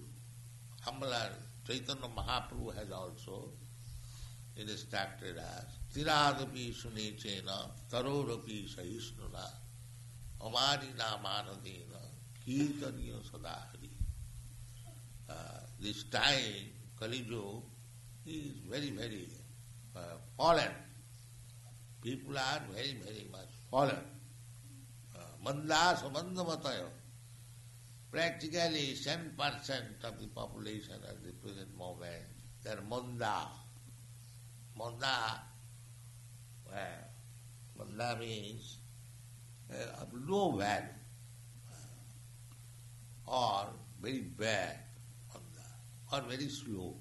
humble 0.86 1.14
and 1.14 1.36
Chaitanya 1.68 2.14
Mahaprabhu 2.18 2.72
has 2.78 2.92
also 3.02 3.42
instructed 4.92 5.38
as 5.48 5.78
तिरादपी 5.94 6.72
सुनीचे 6.82 7.42
न 7.46 7.58
तरोरपी 7.92 8.66
सहिष्णुना 8.76 9.46
हमारी 10.44 10.90
नाम 11.00 11.26
आनंदीन 11.28 11.92
कीर्तनीय 12.46 13.14
सदा 13.28 13.56
हरि 13.68 13.92
this 15.84 16.00
time 16.12 16.98
कलिजो 17.00 17.44
is 18.34 18.68
very 18.72 18.92
very 18.98 19.24
fallen 20.40 20.74
people 22.04 22.38
are 22.38 22.68
very 22.72 22.94
very 23.00 23.30
much 23.36 23.56
fallen 23.72 24.10
मंदा 25.46 25.82
संबंध 26.02 26.40
मत 26.50 26.68
practically 28.12 28.86
ten 29.04 29.28
percent 29.40 30.06
of 30.06 30.16
the 30.16 30.30
population 30.36 31.10
at 31.12 31.24
the 31.24 31.34
present 31.42 31.76
moment 31.78 32.44
there 32.64 32.82
मंदा 32.92 33.36
मंदा 34.78 35.18
मंदा 37.80 38.14
means 38.20 38.78
of 40.02 40.08
low 40.28 40.52
value 40.52 40.88
uh, 43.28 43.32
or 43.32 43.68
very 44.02 44.22
bad 44.22 44.80
Manda 45.34 45.68
or 46.12 46.30
very 46.30 46.50
slow. 46.50 46.96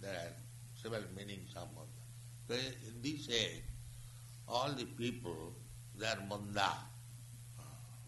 There 0.00 0.12
are 0.12 0.32
several 0.74 1.02
meanings 1.16 1.54
of 1.56 1.68
Manda. 1.74 2.62
In 2.86 3.02
this 3.02 3.28
age, 3.30 3.62
all 4.48 4.70
the 4.72 4.84
people, 4.84 5.54
they 5.98 6.06
are 6.06 6.18
Manda. 6.28 6.70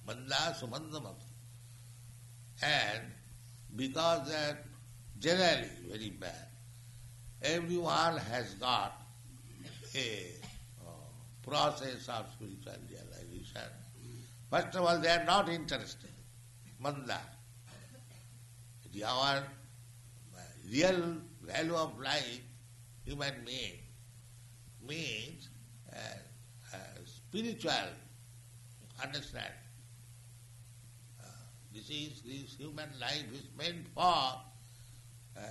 Manda 0.06 0.56
Sumandamata. 0.60 1.26
And 2.62 3.02
because 3.74 4.28
they 4.28 4.34
are 4.34 4.58
generally 5.18 5.68
very 5.88 6.10
bad, 6.10 6.48
everyone 7.42 8.16
has 8.18 8.54
got 8.54 9.02
a 9.94 10.26
uh, 10.80 10.90
process 11.42 12.08
of 12.08 12.26
spiritual 12.32 12.74
realization. 12.88 13.15
First 14.50 14.76
of 14.76 14.84
all, 14.84 14.98
they 14.98 15.08
are 15.08 15.24
not 15.24 15.48
interested. 15.48 16.10
Manda. 16.80 17.20
Our 19.06 19.42
real 20.70 21.16
value 21.42 21.74
of 21.74 22.00
life, 22.00 22.40
human 23.04 23.34
being, 23.44 23.78
means 24.88 25.50
uh, 25.92 25.96
uh, 26.72 26.78
spiritual 27.04 27.90
understand. 29.02 29.52
Uh, 31.20 31.26
this 31.74 31.90
is 31.90 32.22
this 32.22 32.56
human 32.58 32.88
life 32.98 33.26
is 33.34 33.48
meant 33.58 33.86
for 33.94 34.00
uh, 34.00 34.40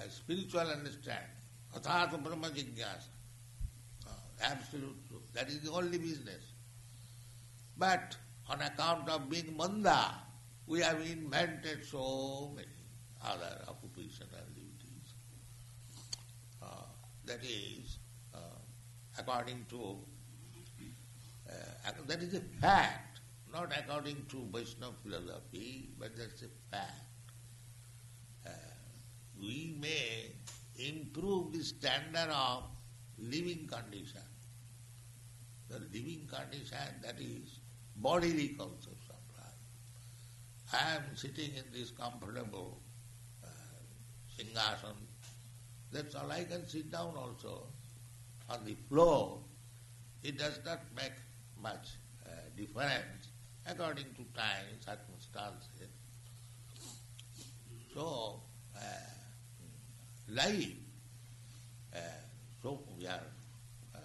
spiritual 0.10 0.62
understanding. 0.62 1.30
Athata 1.76 2.22
Brahma. 2.24 2.48
Uh, 2.48 4.12
absolute 4.42 5.08
truth. 5.08 5.34
That 5.34 5.50
is 5.50 5.60
the 5.60 5.72
only 5.72 5.98
business. 5.98 6.52
But 7.78 8.16
on 8.50 8.62
account 8.62 9.10
of 9.10 9.30
being 9.30 9.56
manda, 9.58 10.14
we 10.68 10.80
have 10.82 11.00
invented 11.02 11.84
so 11.86 12.52
many 12.56 12.68
other 13.24 13.62
occupational 13.68 14.46
duties. 14.54 15.14
Uh, 16.62 16.86
that 17.26 17.44
is, 17.44 18.00
uh, 18.34 18.38
according 19.18 19.66
to, 19.70 19.98
uh, 21.50 21.92
that 22.08 22.22
is 22.22 22.34
a 22.36 22.42
fact, 22.62 23.20
not 23.52 23.72
according 23.78 24.26
to 24.30 24.48
Vaishnava 24.54 24.94
philosophy, 25.04 25.90
but 26.00 26.16
that's 26.16 26.44
a 26.44 26.50
fact. 26.72 27.02
Uh, 28.46 28.50
we 29.40 29.76
may 29.80 30.32
improve 30.78 31.54
the 31.54 31.64
standard 31.64 32.30
of 32.32 32.64
living 33.18 33.68
condition. 33.68 34.22
The 35.70 35.80
living 35.80 36.28
condition 36.32 36.78
that 37.02 37.16
is 37.20 37.60
bodily 37.96 38.50
conception. 38.50 39.16
I 40.74 40.96
am 40.96 41.16
sitting 41.16 41.52
in 41.56 41.64
this 41.72 41.92
comfortable 41.92 42.82
uh, 43.44 43.48
singhasan. 44.36 44.96
That's 45.92 46.16
all 46.16 46.30
I 46.32 46.44
can 46.44 46.68
sit 46.68 46.92
down 46.92 47.14
also 47.16 47.68
on 48.50 48.66
the 48.66 48.76
floor. 48.90 49.40
It 50.24 50.38
does 50.38 50.60
not 50.66 50.82
make 50.96 51.14
much 51.62 51.96
uh, 52.26 52.32
difference 52.58 53.30
according 53.68 54.06
to 54.16 54.24
time, 54.38 54.66
circumstances. 54.80 55.90
So, 57.94 58.42
uh, 58.76 58.82
life, 60.30 60.76
uh, 61.96 62.00
so 62.62 62.82
we 62.98 63.08
are 63.08 63.22
uh, 63.96 64.00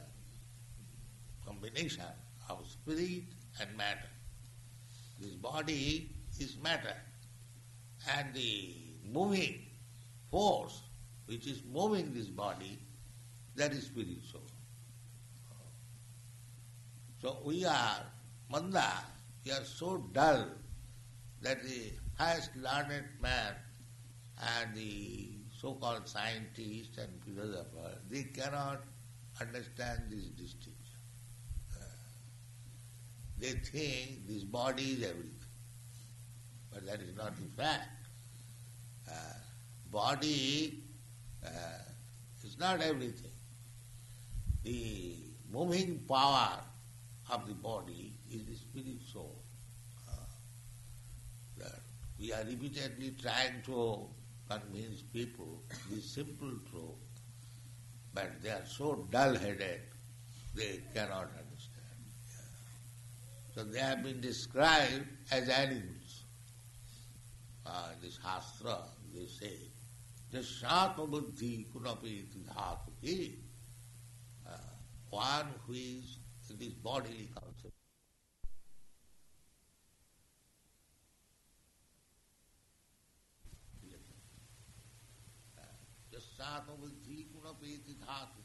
combination 1.44 2.05
of 2.48 2.64
spirit 2.66 3.24
and 3.61 3.77
matter. 3.77 4.09
This 5.18 5.35
body 5.35 6.11
is 6.38 6.57
matter. 6.62 6.96
And 8.16 8.33
the 8.35 8.75
moving 9.05 9.66
force 10.31 10.83
which 11.31 11.46
is 11.46 11.62
moving 11.73 12.12
this 12.12 12.27
body, 12.27 12.79
that 13.55 13.73
is 13.73 13.85
spiritual. 13.85 14.42
So 17.23 17.38
we 17.44 17.64
are, 17.64 18.01
manda, 18.51 18.90
we 19.44 19.53
are 19.53 19.64
so 19.64 19.99
dull 20.12 20.46
that 21.42 21.62
the 21.62 21.92
highest 22.18 22.57
learned 22.57 23.07
man 23.23 23.55
and 24.59 24.75
the 24.75 25.29
so-called 25.61 26.09
scientists 26.09 26.99
and 26.99 27.23
philosophers, 27.23 27.99
they 28.09 28.25
cannot 28.25 28.83
understand 29.40 30.05
this 30.09 30.25
distinction. 30.25 30.80
They 33.40 33.53
think 33.53 34.29
this 34.29 34.44
body 34.44 34.83
is 34.83 35.03
everything 35.03 35.40
but 36.72 36.87
that 36.87 37.00
is 37.00 37.16
not 37.16 37.33
the 37.37 37.62
fact. 37.62 37.88
Uh, 39.09 39.12
body 39.90 40.83
uh, 41.44 41.48
is 42.44 42.59
not 42.59 42.81
everything. 42.81 43.31
The 44.62 45.16
moving 45.53 46.00
power 46.09 46.61
of 47.33 47.46
the 47.46 47.55
body 47.55 48.12
is 48.31 48.44
the 48.44 48.55
spirit 48.55 49.00
soul. 49.12 49.37
Uh, 50.09 51.66
we 52.18 52.33
are 52.33 52.44
repeatedly 52.44 53.14
trying 53.20 53.62
to 53.66 54.07
convince 54.48 55.03
people 55.03 55.62
this 55.90 56.05
simple 56.05 56.53
truth, 56.70 57.22
but 58.14 58.31
they 58.42 58.50
are 58.50 58.64
so 58.66 59.07
dull-headed, 59.11 59.81
they 60.55 60.81
cannot 60.94 61.22
understand. 61.22 61.50
So 63.55 63.65
they 63.65 63.81
have 63.81 64.03
been 64.05 64.21
described 64.21 65.07
as 65.33 65.49
animals. 65.49 66.25
Uh, 67.67 67.89
this 68.01 68.19
Shastra, 68.23 68.79
they 69.13 69.27
say, 69.27 69.57
Jashatma 70.33 71.11
buddhi 71.11 71.67
kunapi 71.75 72.27
dhatu 72.47 73.33
uh, 74.47 74.51
one 75.11 75.47
who 75.67 75.73
is 75.73 76.19
in 76.49 76.59
this 76.59 76.69
bodily 76.69 77.29
concept. 77.35 77.75
Jashatma 86.13 86.79
buddhi 86.81 87.27
kunapi 87.35 87.81
dhatu 87.99 88.41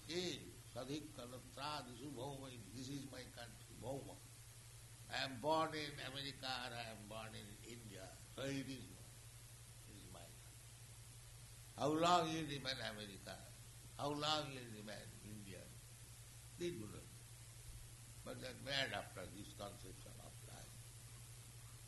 sadhik 0.75 1.03
bhoma. 2.15 2.49
This 2.75 2.89
is 2.89 3.05
my 3.11 3.19
country, 3.37 3.75
bhoma. 3.83 4.15
I 5.15 5.23
am 5.23 5.39
born 5.41 5.69
in 5.71 5.95
America 6.11 6.43
or 6.43 6.75
I 6.75 6.91
am 6.91 7.07
born 7.07 7.31
in 7.31 7.47
India, 7.63 8.03
so 8.35 8.43
it 8.43 8.67
is 8.67 8.83
my 10.11 10.19
life. 10.19 10.35
how 11.79 11.87
long 11.87 12.27
you 12.35 12.43
remain 12.43 12.75
America? 12.83 13.35
How 13.97 14.09
long 14.11 14.51
you 14.51 14.59
remain 14.75 15.07
in 15.23 15.39
India? 15.39 15.63
They 16.59 16.75
do 16.75 16.83
not. 16.91 17.07
But 18.25 18.41
they 18.41 18.47
are 18.47 18.59
mad 18.65 18.91
after 18.91 19.23
this 19.37 19.55
conception 19.55 20.11
of 20.19 20.33
life, 20.51 20.75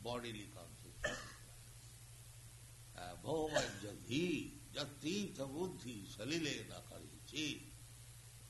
bodily 0.04 0.48
conception 0.56 1.12
of 1.12 1.20
life. 1.52 1.92
Uh, 2.96 3.14
Bhoma 3.28 3.64
jadhi, 3.84 4.52
jatirtha 4.72 5.52
buddhi, 5.52 6.08
salile 6.08 6.64
nakarichi. 6.72 7.60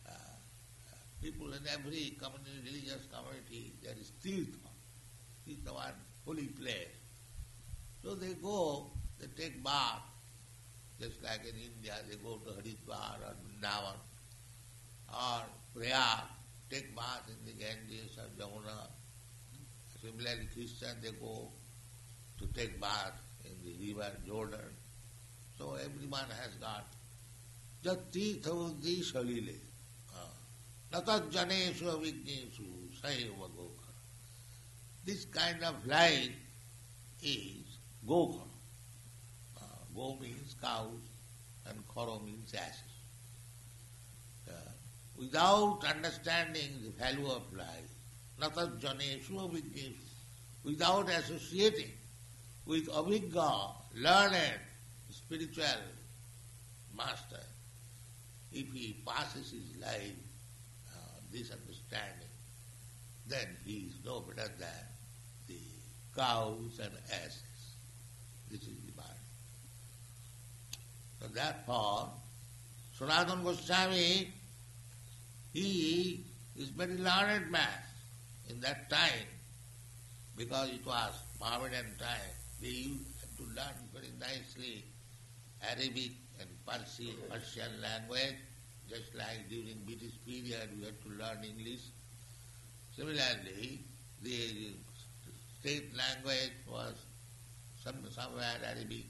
Uh, 0.06 0.12
uh, 0.12 1.02
people 1.22 1.48
in 1.54 1.66
every 1.74 2.14
community, 2.22 2.62
religious 2.64 3.08
community, 3.10 3.74
there 3.82 3.96
is 4.00 4.12
tirtha. 4.24 4.67
Tirtha 5.48 5.74
one 5.74 5.94
holy 6.26 6.48
place. 6.48 6.98
So 8.04 8.16
they 8.16 8.34
go, 8.34 8.92
they 9.20 9.28
take 9.42 9.64
bath, 9.64 10.02
just 11.00 11.24
like 11.24 11.42
in 11.42 11.56
India, 11.56 11.96
they 12.10 12.18
go 12.18 12.38
to 12.38 12.52
Haridwar 12.52 13.16
or 13.24 13.36
Vrindavan 13.40 13.98
or 15.14 15.42
Prayag, 15.74 16.24
take 16.70 16.96
bath 16.96 17.24
in 17.30 17.46
the 17.46 17.54
Ganges 17.54 18.18
or 18.18 18.28
Jamuna. 18.38 18.88
Similarly, 20.02 20.48
Christians, 20.54 20.98
they 21.02 21.12
go 21.12 21.50
to 22.40 22.48
take 22.48 22.80
bath 22.80 23.20
in 23.46 23.56
the 23.64 23.94
river 23.94 24.12
Jordan. 24.26 24.60
So 25.58 25.74
everyone 25.74 26.30
has 26.40 26.54
got 26.62 26.86
Jati 27.84 28.42
Thavuddhi 28.42 29.04
Salile. 29.04 29.56
Ah. 30.14 30.30
Natat 30.92 31.32
Janeshu 31.32 31.84
Avigneshu 31.84 32.68
Sayeva 33.02 33.50
Gokha. 33.56 33.57
This 35.08 35.24
kind 35.24 35.64
of 35.64 35.88
life 35.88 36.36
is 37.24 37.64
Gokha. 38.06 38.42
Go 39.96 40.18
means 40.22 40.54
cows 40.62 41.00
and 41.66 41.78
khoro 41.88 42.22
means 42.26 42.54
asses. 42.54 42.82
Uh, 44.50 44.52
without 45.18 45.80
understanding 45.86 46.72
the 46.84 46.90
value 47.02 47.26
of 47.26 47.42
life, 47.54 47.90
natat 48.42 48.82
janeshu 48.82 49.32
avijneshu, 49.46 49.96
without 50.66 51.10
associating 51.10 51.94
with 52.66 52.90
avijna, 52.90 53.76
learned, 53.96 54.60
spiritual 55.10 55.84
master, 56.98 57.46
if 58.52 58.72
he 58.74 58.98
passes 59.08 59.52
his 59.52 59.82
life, 59.82 60.20
uh, 60.94 61.00
this 61.32 61.50
understanding, 61.50 62.34
then 63.26 63.48
he 63.66 63.88
is 63.88 63.94
no 64.06 64.20
better 64.20 64.52
than 64.60 64.97
cows 66.18 66.80
and 66.82 66.92
asses. 67.12 67.44
This 68.50 68.62
is 68.62 68.78
the 68.86 68.92
body. 68.94 69.08
so 71.22 71.28
therefore, 71.28 72.10
Sanatana 72.98 73.44
Goswami, 73.44 74.34
he 75.54 76.26
is 76.58 76.70
very 76.70 76.98
learned 76.98 77.52
man 77.52 77.80
in 78.50 78.60
that 78.62 78.90
time, 78.90 79.28
because 80.36 80.70
it 80.70 80.86
was 80.86 81.14
Mohammedan 81.40 81.86
time. 82.00 82.34
They 82.62 82.68
used 82.68 83.38
to 83.38 83.44
learn 83.44 83.78
very 83.94 84.10
nicely 84.20 84.84
Arabic 85.62 86.12
and 86.40 86.50
Persian, 86.66 87.14
Persian 87.30 87.82
language, 87.82 88.38
just 88.90 89.14
like 89.14 89.50
during 89.50 89.78
British 89.86 90.14
period 90.26 90.70
we 90.80 90.86
had 90.86 90.98
to 91.04 91.10
learn 91.10 91.44
English. 91.44 91.82
Similarly, 92.96 93.82
the 94.24 94.74
state 95.68 95.92
language 95.98 96.54
was 96.72 96.94
some, 97.84 97.96
somewhere 98.12 98.56
Arabic, 98.66 99.06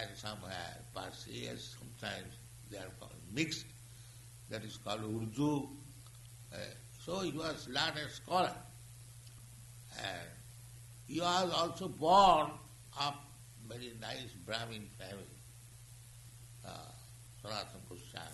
and 0.00 0.08
somewhere 0.16 0.78
Parsi, 0.94 1.50
sometimes 1.58 2.32
they 2.70 2.78
are 2.78 2.88
called 2.98 3.12
mixed. 3.34 3.66
That 4.48 4.64
is 4.64 4.78
called 4.78 5.02
Urdu. 5.02 5.68
Uh, 6.50 6.56
so 6.98 7.20
he 7.20 7.32
was 7.32 7.68
learned 7.68 8.10
scholar. 8.10 8.54
And 9.98 10.28
he 11.06 11.20
was 11.20 11.52
also 11.54 11.88
born 11.88 12.52
of 12.98 13.14
very 13.68 13.92
nice 14.00 14.32
Brahmin 14.46 14.86
family, 14.98 15.40
uh, 16.66 16.70
Sanatana 17.44 17.86
Goswami. 17.86 18.26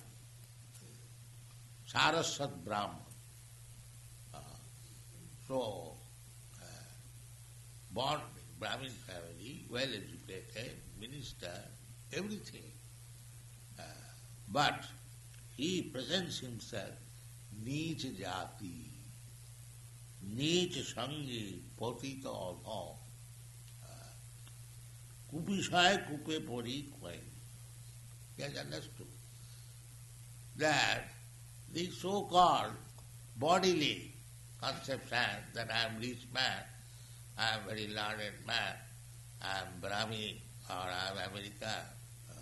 Saraswat 1.93 2.53
Brahman. 2.65 2.97
Uh, 4.33 4.39
so, 5.49 5.61
uh, 5.61 6.06
born 7.97 8.21
in 8.37 8.49
Brahmin 8.61 8.93
family, 9.09 9.65
well 9.71 9.89
educated, 10.01 10.77
minister, 11.01 11.53
everything. 12.13 12.71
Uh, 13.79 13.83
but 14.53 14.85
he 15.57 15.71
presents 15.95 16.39
himself 16.41 17.03
नीच 17.67 18.03
जाति 18.19 18.77
नीच 20.39 20.77
संगे 20.89 21.45
पतित 21.81 22.27
अभाव 22.27 22.91
कुपिशाय 25.31 25.97
कुपे 26.09 26.39
पोरी 26.49 26.81
क्वाइन 26.99 27.25
Yes, 28.39 28.57
understood 28.61 29.07
that 30.59 31.05
the 31.73 31.91
so-called 31.91 32.75
bodily 33.39 34.13
conception 34.61 35.41
that 35.55 35.71
I 35.73 35.87
am 35.87 35.99
rich 36.01 36.27
man 36.35 36.76
I 37.39 37.55
am 37.55 37.61
very 37.69 37.89
learned 37.89 38.47
man, 38.47 38.75
I 39.43 39.59
am 39.59 39.81
Brahmin, 39.81 40.37
or 40.71 40.77
I'm 40.77 41.31
America. 41.31 41.75
Uh, 42.31 42.35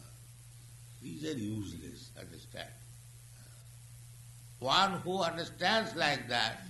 these 1.02 1.24
are 1.24 1.38
useless, 1.38 2.10
understand? 2.18 2.68
One 4.60 4.92
who 5.00 5.22
understands 5.22 5.94
like 5.96 6.28
that, 6.28 6.62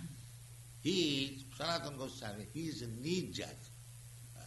he 0.83 1.37
is 1.37 1.45
Sanatana 1.59 1.97
Goswami, 1.99 2.47
he 2.53 2.63
is 2.63 2.83
a 2.83 2.87
Nijat, 2.87 3.61
uh, 4.37 4.41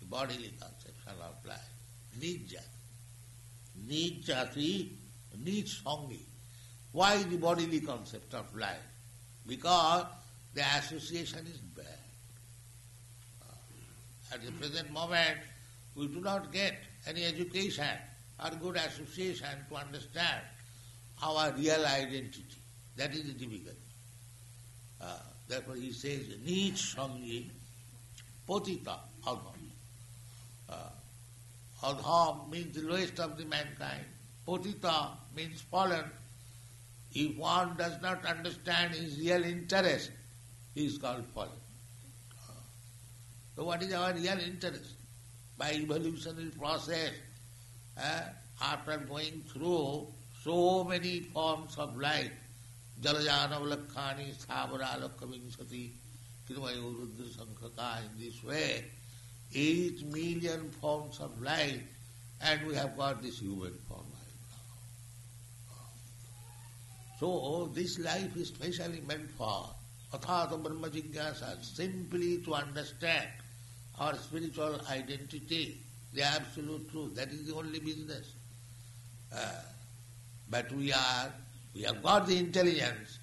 the 0.00 0.06
bodily 0.06 0.52
conception 0.58 1.12
of 1.22 1.46
life. 1.46 1.70
Nijat. 2.18 2.66
Nijati, 3.86 4.90
Nij 5.42 5.82
Sangi. 5.82 6.20
Why 6.92 7.22
the 7.22 7.36
bodily 7.36 7.80
concept 7.80 8.34
of 8.34 8.54
life? 8.56 8.86
Because 9.46 10.06
the 10.54 10.62
association 10.78 11.46
is 11.46 11.58
bad. 11.58 12.03
At 14.34 14.44
the 14.44 14.50
present 14.50 14.90
moment, 14.90 15.38
we 15.94 16.08
do 16.08 16.20
not 16.20 16.52
get 16.52 16.74
any 17.06 17.24
education 17.24 17.96
or 18.42 18.50
good 18.60 18.76
association 18.76 19.46
to 19.68 19.76
understand 19.76 20.42
our 21.22 21.52
real 21.52 21.86
identity. 21.86 22.44
That 22.96 23.14
is 23.14 23.22
the 23.22 23.32
difficulty. 23.32 23.78
Uh, 25.00 25.18
therefore 25.46 25.76
he 25.76 25.92
says, 25.92 26.26
Nich 26.44 26.96
Sangi 26.96 27.48
Potita 28.48 28.98
Adham. 29.24 29.70
Uh, 30.68 30.74
Adham 31.84 32.50
means 32.50 32.74
the 32.74 32.88
lowest 32.88 33.20
of 33.20 33.38
the 33.38 33.44
mankind. 33.44 34.04
Potita 34.48 35.10
means 35.36 35.60
fallen. 35.60 36.04
If 37.12 37.36
one 37.36 37.76
does 37.76 38.02
not 38.02 38.26
understand 38.26 38.94
his 38.94 39.16
real 39.16 39.44
interest, 39.44 40.10
he 40.74 40.86
is 40.86 40.98
called 40.98 41.24
fallen. 41.32 41.50
So 43.56 43.64
what 43.64 43.82
is 43.82 43.92
our 43.92 44.12
real 44.12 44.38
interest? 44.38 44.94
by 45.56 45.72
evolutionary 45.72 46.50
process, 46.50 47.12
uh, 47.96 48.20
after 48.62 48.96
going 48.98 49.44
through 49.52 50.06
so 50.42 50.84
many 50.84 51.20
forms 51.20 51.76
of 51.78 51.96
life, 51.96 52.32
Jalajanav 53.00 53.62
Lakhani, 53.62 54.34
Sabara 54.34 55.00
Lakhavinsati, 55.00 55.90
Kirmayo 56.48 56.94
Rudra 56.98 57.26
Sankhaka, 57.26 58.00
in 58.04 58.24
this 58.24 58.42
way, 58.42 58.84
eight 59.54 60.04
million 60.12 60.70
forms 60.70 61.20
of 61.20 61.40
life, 61.40 61.80
and 62.40 62.66
we 62.66 62.74
have 62.74 62.96
got 62.96 63.22
this 63.22 63.38
human 63.38 63.72
form 63.88 64.00
right 64.00 64.34
now. 64.50 65.78
So 67.20 67.70
this 67.72 67.98
life 68.00 68.36
is 68.36 68.48
specially 68.48 69.02
meant 69.06 69.30
for. 69.30 69.68
Athata 70.12 70.62
Brahma 70.62 70.88
Jigyasa, 70.88 71.64
simply 71.64 72.38
to 72.38 72.54
understand 72.54 73.28
our 73.98 74.14
spiritual 74.16 74.80
identity, 74.90 75.78
the 76.12 76.22
absolute 76.22 76.90
truth. 76.90 77.14
That 77.14 77.28
is 77.28 77.46
the 77.46 77.54
only 77.54 77.78
business. 77.78 78.34
Uh, 79.34 79.62
but 80.48 80.70
we 80.72 80.92
are, 80.92 81.32
we 81.74 81.82
have 81.82 82.02
got 82.02 82.26
the 82.26 82.38
intelligence 82.38 83.18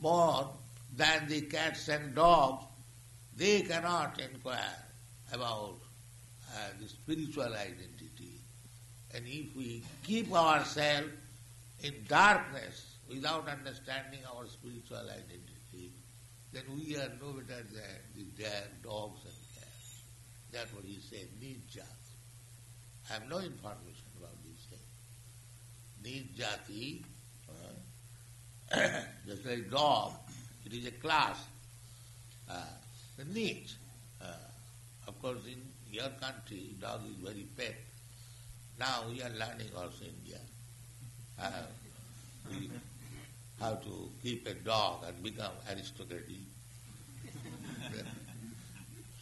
more 0.00 0.50
than 0.96 1.28
the 1.28 1.42
cats 1.42 1.88
and 1.88 2.14
dogs. 2.14 2.64
They 3.36 3.62
cannot 3.62 4.20
inquire 4.20 4.84
about 5.32 5.74
uh, 6.54 6.58
the 6.80 6.88
spiritual 6.88 7.52
identity. 7.54 8.40
And 9.14 9.26
if 9.26 9.56
we 9.56 9.82
keep 10.04 10.32
ourselves 10.32 11.08
in 11.82 11.94
darkness 12.08 12.96
without 13.08 13.48
understanding 13.48 14.20
our 14.34 14.46
spiritual 14.46 15.08
identity, 15.08 15.92
then 16.52 16.62
we 16.76 16.96
are 16.96 17.10
no 17.20 17.32
better 17.32 17.62
than 17.72 18.24
the 18.36 18.52
dogs. 18.82 19.20
What 20.54 20.84
he 20.84 21.00
said, 21.00 21.26
Nijat. 21.42 21.82
I 23.10 23.14
have 23.14 23.28
no 23.28 23.38
information 23.38 24.06
about 24.16 24.36
this 24.46 24.66
thing. 24.70 24.78
Nijati, 26.04 27.04
uh, 28.70 29.00
just 29.26 29.44
like 29.44 29.68
dog, 29.68 30.12
it 30.64 30.72
is 30.72 30.86
a 30.86 30.92
class. 30.92 31.44
Uh, 32.48 32.54
the 33.16 33.24
Nij. 33.24 33.74
Uh, 34.22 34.26
of 35.08 35.20
course, 35.20 35.40
in 35.46 35.60
your 35.90 36.08
country, 36.20 36.76
dog 36.80 37.00
is 37.08 37.16
very 37.16 37.46
pet. 37.56 37.74
Now 38.78 39.02
we 39.08 39.22
are 39.22 39.30
learning 39.30 39.70
also 39.76 40.04
in 40.04 40.14
India. 40.20 40.38
Uh, 41.40 41.66
have 43.60 43.82
to 43.82 44.08
keep 44.22 44.46
a 44.46 44.54
dog 44.54 45.04
and 45.06 45.20
become 45.22 45.52
aristocratic. 45.68 46.46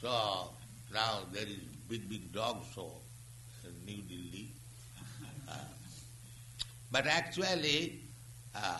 so 0.00 0.50
now 0.92 1.20
there 1.32 1.42
is 1.46 1.58
big, 1.88 2.08
big 2.08 2.32
dog 2.32 2.62
show 2.74 2.92
in 3.64 3.86
New 3.86 4.02
Delhi. 4.02 4.48
Uh, 5.48 5.54
but 6.90 7.06
actually, 7.06 8.00
uh, 8.54 8.78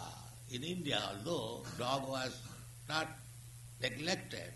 in 0.51 0.63
India, 0.63 1.01
although 1.11 1.63
dog 1.79 2.09
was 2.09 2.41
not 2.89 3.09
neglected, 3.81 4.53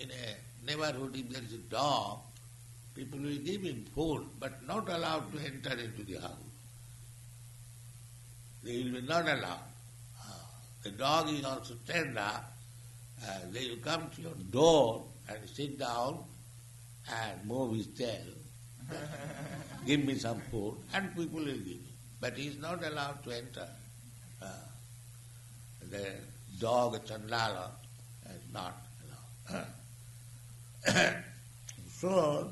in 0.00 0.10
a 0.10 0.66
neighborhood 0.66 1.14
if 1.14 1.28
there 1.28 1.42
is 1.42 1.52
a 1.54 1.64
dog, 1.70 2.18
people 2.94 3.18
will 3.18 3.38
give 3.38 3.62
him 3.62 3.84
food, 3.94 4.24
but 4.38 4.66
not 4.66 4.88
allowed 4.88 5.30
to 5.32 5.38
enter 5.38 5.72
into 5.78 6.02
the 6.04 6.20
house. 6.20 6.32
They 8.62 8.82
will 8.82 9.00
be 9.00 9.06
not 9.06 9.24
allowed. 9.24 9.68
Uh, 10.20 10.32
the 10.82 10.90
dog 10.90 11.30
is 11.30 11.44
also 11.44 11.74
tender. 11.86 12.20
Uh, 12.20 13.38
they 13.50 13.68
will 13.68 13.76
come 13.76 14.10
to 14.16 14.22
your 14.22 14.34
door 14.50 15.04
and 15.28 15.38
sit 15.48 15.78
down 15.78 16.24
and 17.08 17.46
move 17.46 17.76
his 17.76 17.86
tail. 17.88 18.26
give 19.86 20.04
me 20.04 20.16
some 20.16 20.40
food, 20.50 20.76
and 20.94 21.14
people 21.16 21.38
will 21.38 21.46
give 21.46 21.66
him. 21.66 21.84
But 22.20 22.36
he 22.36 22.48
is 22.48 22.58
not 22.58 22.84
allowed 22.84 23.22
to 23.24 23.30
enter. 23.30 23.68
Uh, 24.42 24.46
the 25.90 26.14
dog, 26.58 27.04
Chandala, 27.06 27.70
is 28.28 28.52
not 28.52 28.74
allowed. 29.48 29.66
so, 31.88 32.50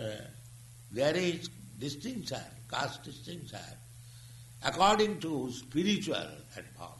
uh, 0.00 0.02
there 0.90 1.16
is 1.16 1.48
distinction, 1.78 2.40
caste 2.70 3.02
distinction, 3.04 3.58
according 4.64 5.20
to 5.20 5.50
spiritual 5.52 6.16
advancement. 6.56 6.98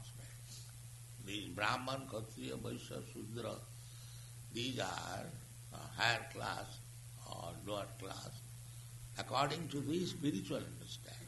These 1.24 1.48
Brahman, 1.48 2.02
Kshatriya, 2.08 2.56
Vaishya, 2.56 3.02
Sudra, 3.12 3.54
these 4.52 4.78
are 4.80 5.24
higher 5.96 6.26
class 6.32 6.78
or 7.32 7.48
lower 7.66 7.86
class, 7.98 8.30
according 9.18 9.68
to 9.68 9.80
the 9.80 10.04
spiritual 10.04 10.58
understanding. 10.58 11.18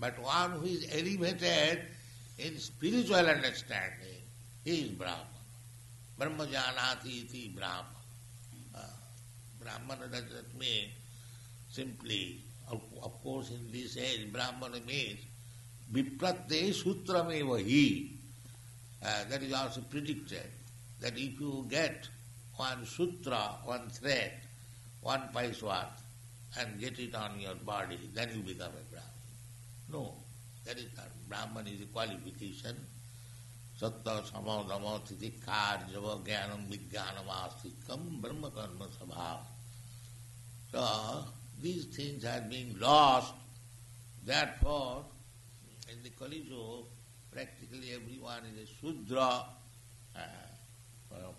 But 0.00 0.18
one 0.22 0.52
who 0.52 0.66
is 0.66 0.86
elevated 0.92 1.82
in 2.38 2.58
spiritual 2.58 3.26
understanding, 3.26 4.22
he 4.64 4.82
is 4.82 4.90
Brahman. 4.90 5.44
Brahma 6.16 6.46
janati 6.46 7.24
iti 7.24 7.48
Brahman. 7.48 7.84
Uh, 8.74 8.80
Brahmana 9.60 10.06
does 10.08 10.22
not 10.22 10.58
mean 10.58 10.90
simply, 11.70 12.40
of, 12.70 12.80
of 13.02 13.22
course 13.22 13.50
in 13.50 13.70
this 13.72 13.96
age, 13.96 14.32
Brahman 14.32 14.72
means 14.86 15.18
vipratte 15.92 16.72
sutrameva 16.72 17.58
hi. 17.58 18.14
Uh, 19.00 19.24
that 19.30 19.42
is 19.42 19.52
also 19.52 19.80
predicted, 19.82 20.50
that 21.00 21.12
if 21.16 21.40
you 21.40 21.66
get 21.70 22.08
one 22.56 22.84
sutra, 22.84 23.54
one 23.64 23.88
thread, 23.90 24.32
one 25.00 25.28
piece 25.34 25.62
worth, 25.62 26.02
and 26.58 26.80
get 26.80 26.98
it 26.98 27.14
on 27.14 27.38
your 27.40 27.54
body, 27.56 27.98
then 28.14 28.28
you 28.34 28.42
become 28.42 28.72
a 28.72 28.84
Brahman. 28.90 29.08
No, 29.90 30.14
that 30.64 30.78
is 30.78 30.86
not. 30.96 31.08
Brahman 31.28 31.66
is 31.66 31.82
a 31.82 31.86
qualification. 31.86 32.76
Satta 33.78 34.22
samadama 34.26 35.00
titikar 35.06 35.90
java 35.92 36.18
jnanam 36.24 36.66
vijnanam 36.68 37.28
astikam 37.28 38.20
brahma 38.20 38.50
karma. 38.50 39.40
So, 40.72 41.24
these 41.62 41.84
things 41.86 42.24
are 42.24 42.40
being 42.40 42.78
lost. 42.78 43.34
Therefore, 44.24 45.04
in 45.90 46.02
the 46.02 46.10
Kali 46.10 46.44
practically 47.30 47.92
everyone 47.94 48.42
is 48.52 48.68
a 48.68 48.72
Sudra, 48.80 49.44
uh, 50.14 50.20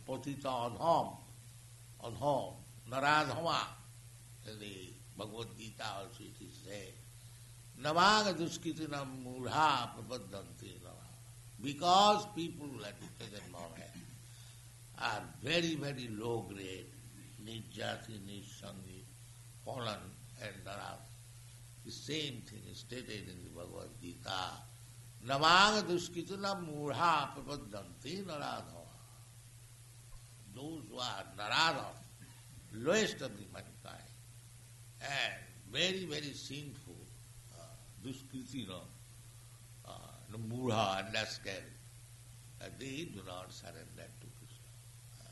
Patita 0.07 0.45
Adham, 0.45 1.17
Adham, 2.03 2.53
Naradhama. 2.89 3.59
In 4.47 4.59
the 4.59 4.89
Bhagavad 5.17 5.47
Gita 5.57 5.83
also 5.99 6.23
it 6.23 6.41
is 6.41 6.59
said, 6.65 6.93
Namaga 7.83 8.33
duskitinam 8.33 9.23
mudha 9.23 9.89
prabadhanti 9.95 10.79
Because 11.61 12.25
people 12.35 12.69
at 12.85 12.95
the 12.99 13.07
present 13.17 13.51
moment 13.51 13.83
are 15.01 15.21
very, 15.43 15.75
very 15.75 16.09
low 16.11 16.45
grade, 16.49 16.87
nijjati, 17.45 18.19
nijsangi, 18.27 19.03
fallen 19.63 19.97
and 20.41 20.65
naras. 20.65 20.99
The 21.85 21.91
same 21.91 22.41
thing 22.45 22.61
is 22.71 22.79
stated 22.79 23.27
in 23.29 23.43
the 23.43 23.49
Bhagavad 23.55 23.89
Gita. 24.01 24.51
Namaga 25.25 25.83
duskitinam 25.83 26.65
mudha 26.67 27.29
prabadhanti 27.35 28.25
naradhava. 28.25 28.87
Those 30.55 30.83
who 30.89 30.97
are 30.97 31.25
naradha, 31.37 31.85
lowest 32.73 33.21
of 33.21 33.35
the 33.37 33.45
mankind, 33.53 34.09
and 35.01 35.33
very, 35.71 36.05
very 36.05 36.33
sinful, 36.33 36.95
Duskriti, 38.03 38.67
no, 38.67 38.81
uh, 39.85 39.91
no 40.31 40.37
mudha, 40.37 41.05
understand, 41.05 41.63
uh, 42.61 42.65
they 42.79 43.09
do 43.13 43.21
not 43.27 43.51
surrender 43.51 44.07
to 44.21 44.27
Krishna. 44.37 44.69
Uh, 45.19 45.25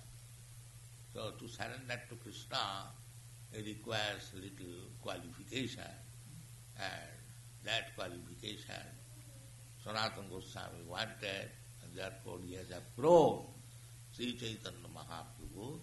so 1.13 1.31
to 1.37 1.47
surrender 1.47 2.01
to 2.09 2.15
Krishna, 2.15 2.57
requires 3.65 4.31
little 4.35 4.91
qualification, 5.01 5.81
and 6.77 7.17
that 7.63 7.95
qualification 7.95 8.83
Sanatana 9.87 10.29
Goswami 10.29 10.83
wanted, 10.85 11.49
and 11.83 11.95
therefore 11.95 12.39
he 12.45 12.55
has 12.55 12.67
approached 12.71 13.47
Sri 14.11 14.33
Chaitanya 14.33 14.89
Mahaprabhu. 14.93 15.79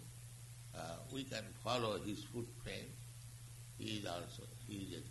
Uh, 0.77 0.81
we 1.13 1.25
can 1.25 1.45
follow 1.63 1.99
his 1.99 2.25
footprint. 2.25 2.89
He 3.79 3.99
is 3.99 4.07
also, 4.07 4.43
he 4.67 4.95
is 4.95 5.03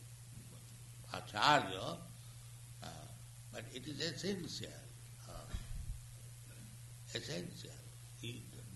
a 1.13 1.17
acharya, 1.17 1.97
uh, 2.83 2.87
but 3.51 3.63
it 3.73 3.87
is 3.87 3.99
essential. 3.99 4.67
Uh, 5.29 5.53
essential. 7.13 7.69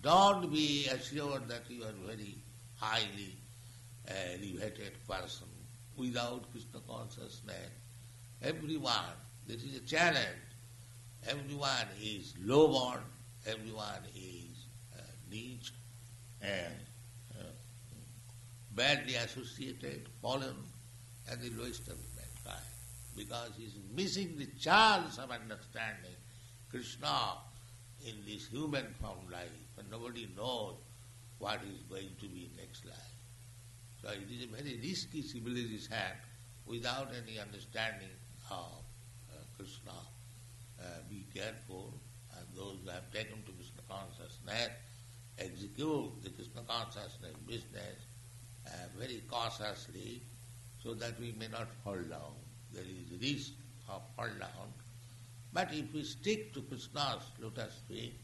Don't 0.00 0.52
be 0.52 0.86
assured 0.86 1.48
that 1.48 1.68
you 1.68 1.82
are 1.82 1.94
very 2.06 2.38
highly 2.76 3.36
uh, 4.08 4.12
elevated 4.34 4.92
person 5.08 5.48
without 5.96 6.50
Krishna 6.52 6.80
consciousness. 6.88 7.70
Everyone, 8.40 9.16
this 9.46 9.64
is 9.64 9.76
a 9.76 9.80
challenge. 9.80 10.46
Everyone 11.28 11.88
is 12.00 12.34
low-born, 12.44 13.00
everyone 13.46 14.04
is 14.14 14.66
uh, 14.96 15.00
niche 15.28 15.72
and 16.42 16.74
uh, 17.38 17.44
badly 18.72 19.14
associated, 19.14 20.08
fallen 20.22 20.56
at 21.30 21.40
the 21.42 21.50
lowest 21.50 21.88
of 21.88 21.98
mankind, 22.16 22.64
because 23.16 23.50
he 23.56 23.64
is 23.64 23.74
missing 23.94 24.36
the 24.38 24.46
chance 24.58 25.18
of 25.18 25.30
understanding 25.30 26.16
Krishna 26.70 27.38
in 28.06 28.14
this 28.26 28.46
human 28.48 28.86
form 29.00 29.18
life, 29.30 29.50
and 29.78 29.90
nobody 29.90 30.28
knows 30.36 30.74
what 31.38 31.60
is 31.62 31.82
going 31.88 32.10
to 32.20 32.26
be 32.26 32.50
next 32.56 32.84
life. 32.84 32.94
So 34.02 34.10
it 34.10 34.30
is 34.30 34.44
a 34.44 34.48
very 34.48 34.78
risky 34.80 35.22
civilization 35.22 36.14
without 36.66 37.08
any 37.10 37.40
understanding 37.40 38.08
of 38.50 38.84
uh, 39.30 39.38
Krishna. 39.56 39.92
Uh, 40.80 40.84
be 41.10 41.26
careful, 41.34 41.92
and 42.36 42.46
those 42.54 42.76
who 42.84 42.90
have 42.90 43.10
taken 43.12 43.42
to 43.42 43.52
Krishna 43.52 43.82
consciousness 43.88 44.70
execute 45.38 46.22
the 46.22 46.30
Krishna 46.30 46.62
consciousness 46.66 47.36
business 47.46 47.98
uh, 48.66 48.70
very 48.98 49.22
cautiously 49.28 50.22
so 50.82 50.94
that 50.94 51.18
we 51.20 51.34
may 51.38 51.48
not 51.48 51.68
fall 51.84 51.96
down. 51.96 52.34
There 52.72 52.84
is 52.84 53.20
risk 53.20 53.52
of 53.88 54.02
fall 54.16 54.28
down. 54.38 54.68
But 55.52 55.72
if 55.72 55.92
we 55.94 56.04
stick 56.04 56.52
to 56.54 56.62
Krishna's 56.62 57.22
lotus 57.40 57.74
feet, 57.88 58.20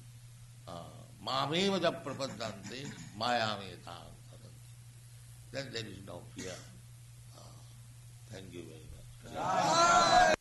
mameva 1.24 1.80
ja 1.80 1.90
prapadante 1.90 2.84
mayametam 3.18 4.14
then 5.54 5.68
there 5.72 5.86
is 5.86 6.04
no 6.04 6.20
fear. 6.36 6.52
Uh, 7.36 7.40
thank 8.30 8.52
you 8.52 8.62
very 8.62 8.88
much. 8.90 10.33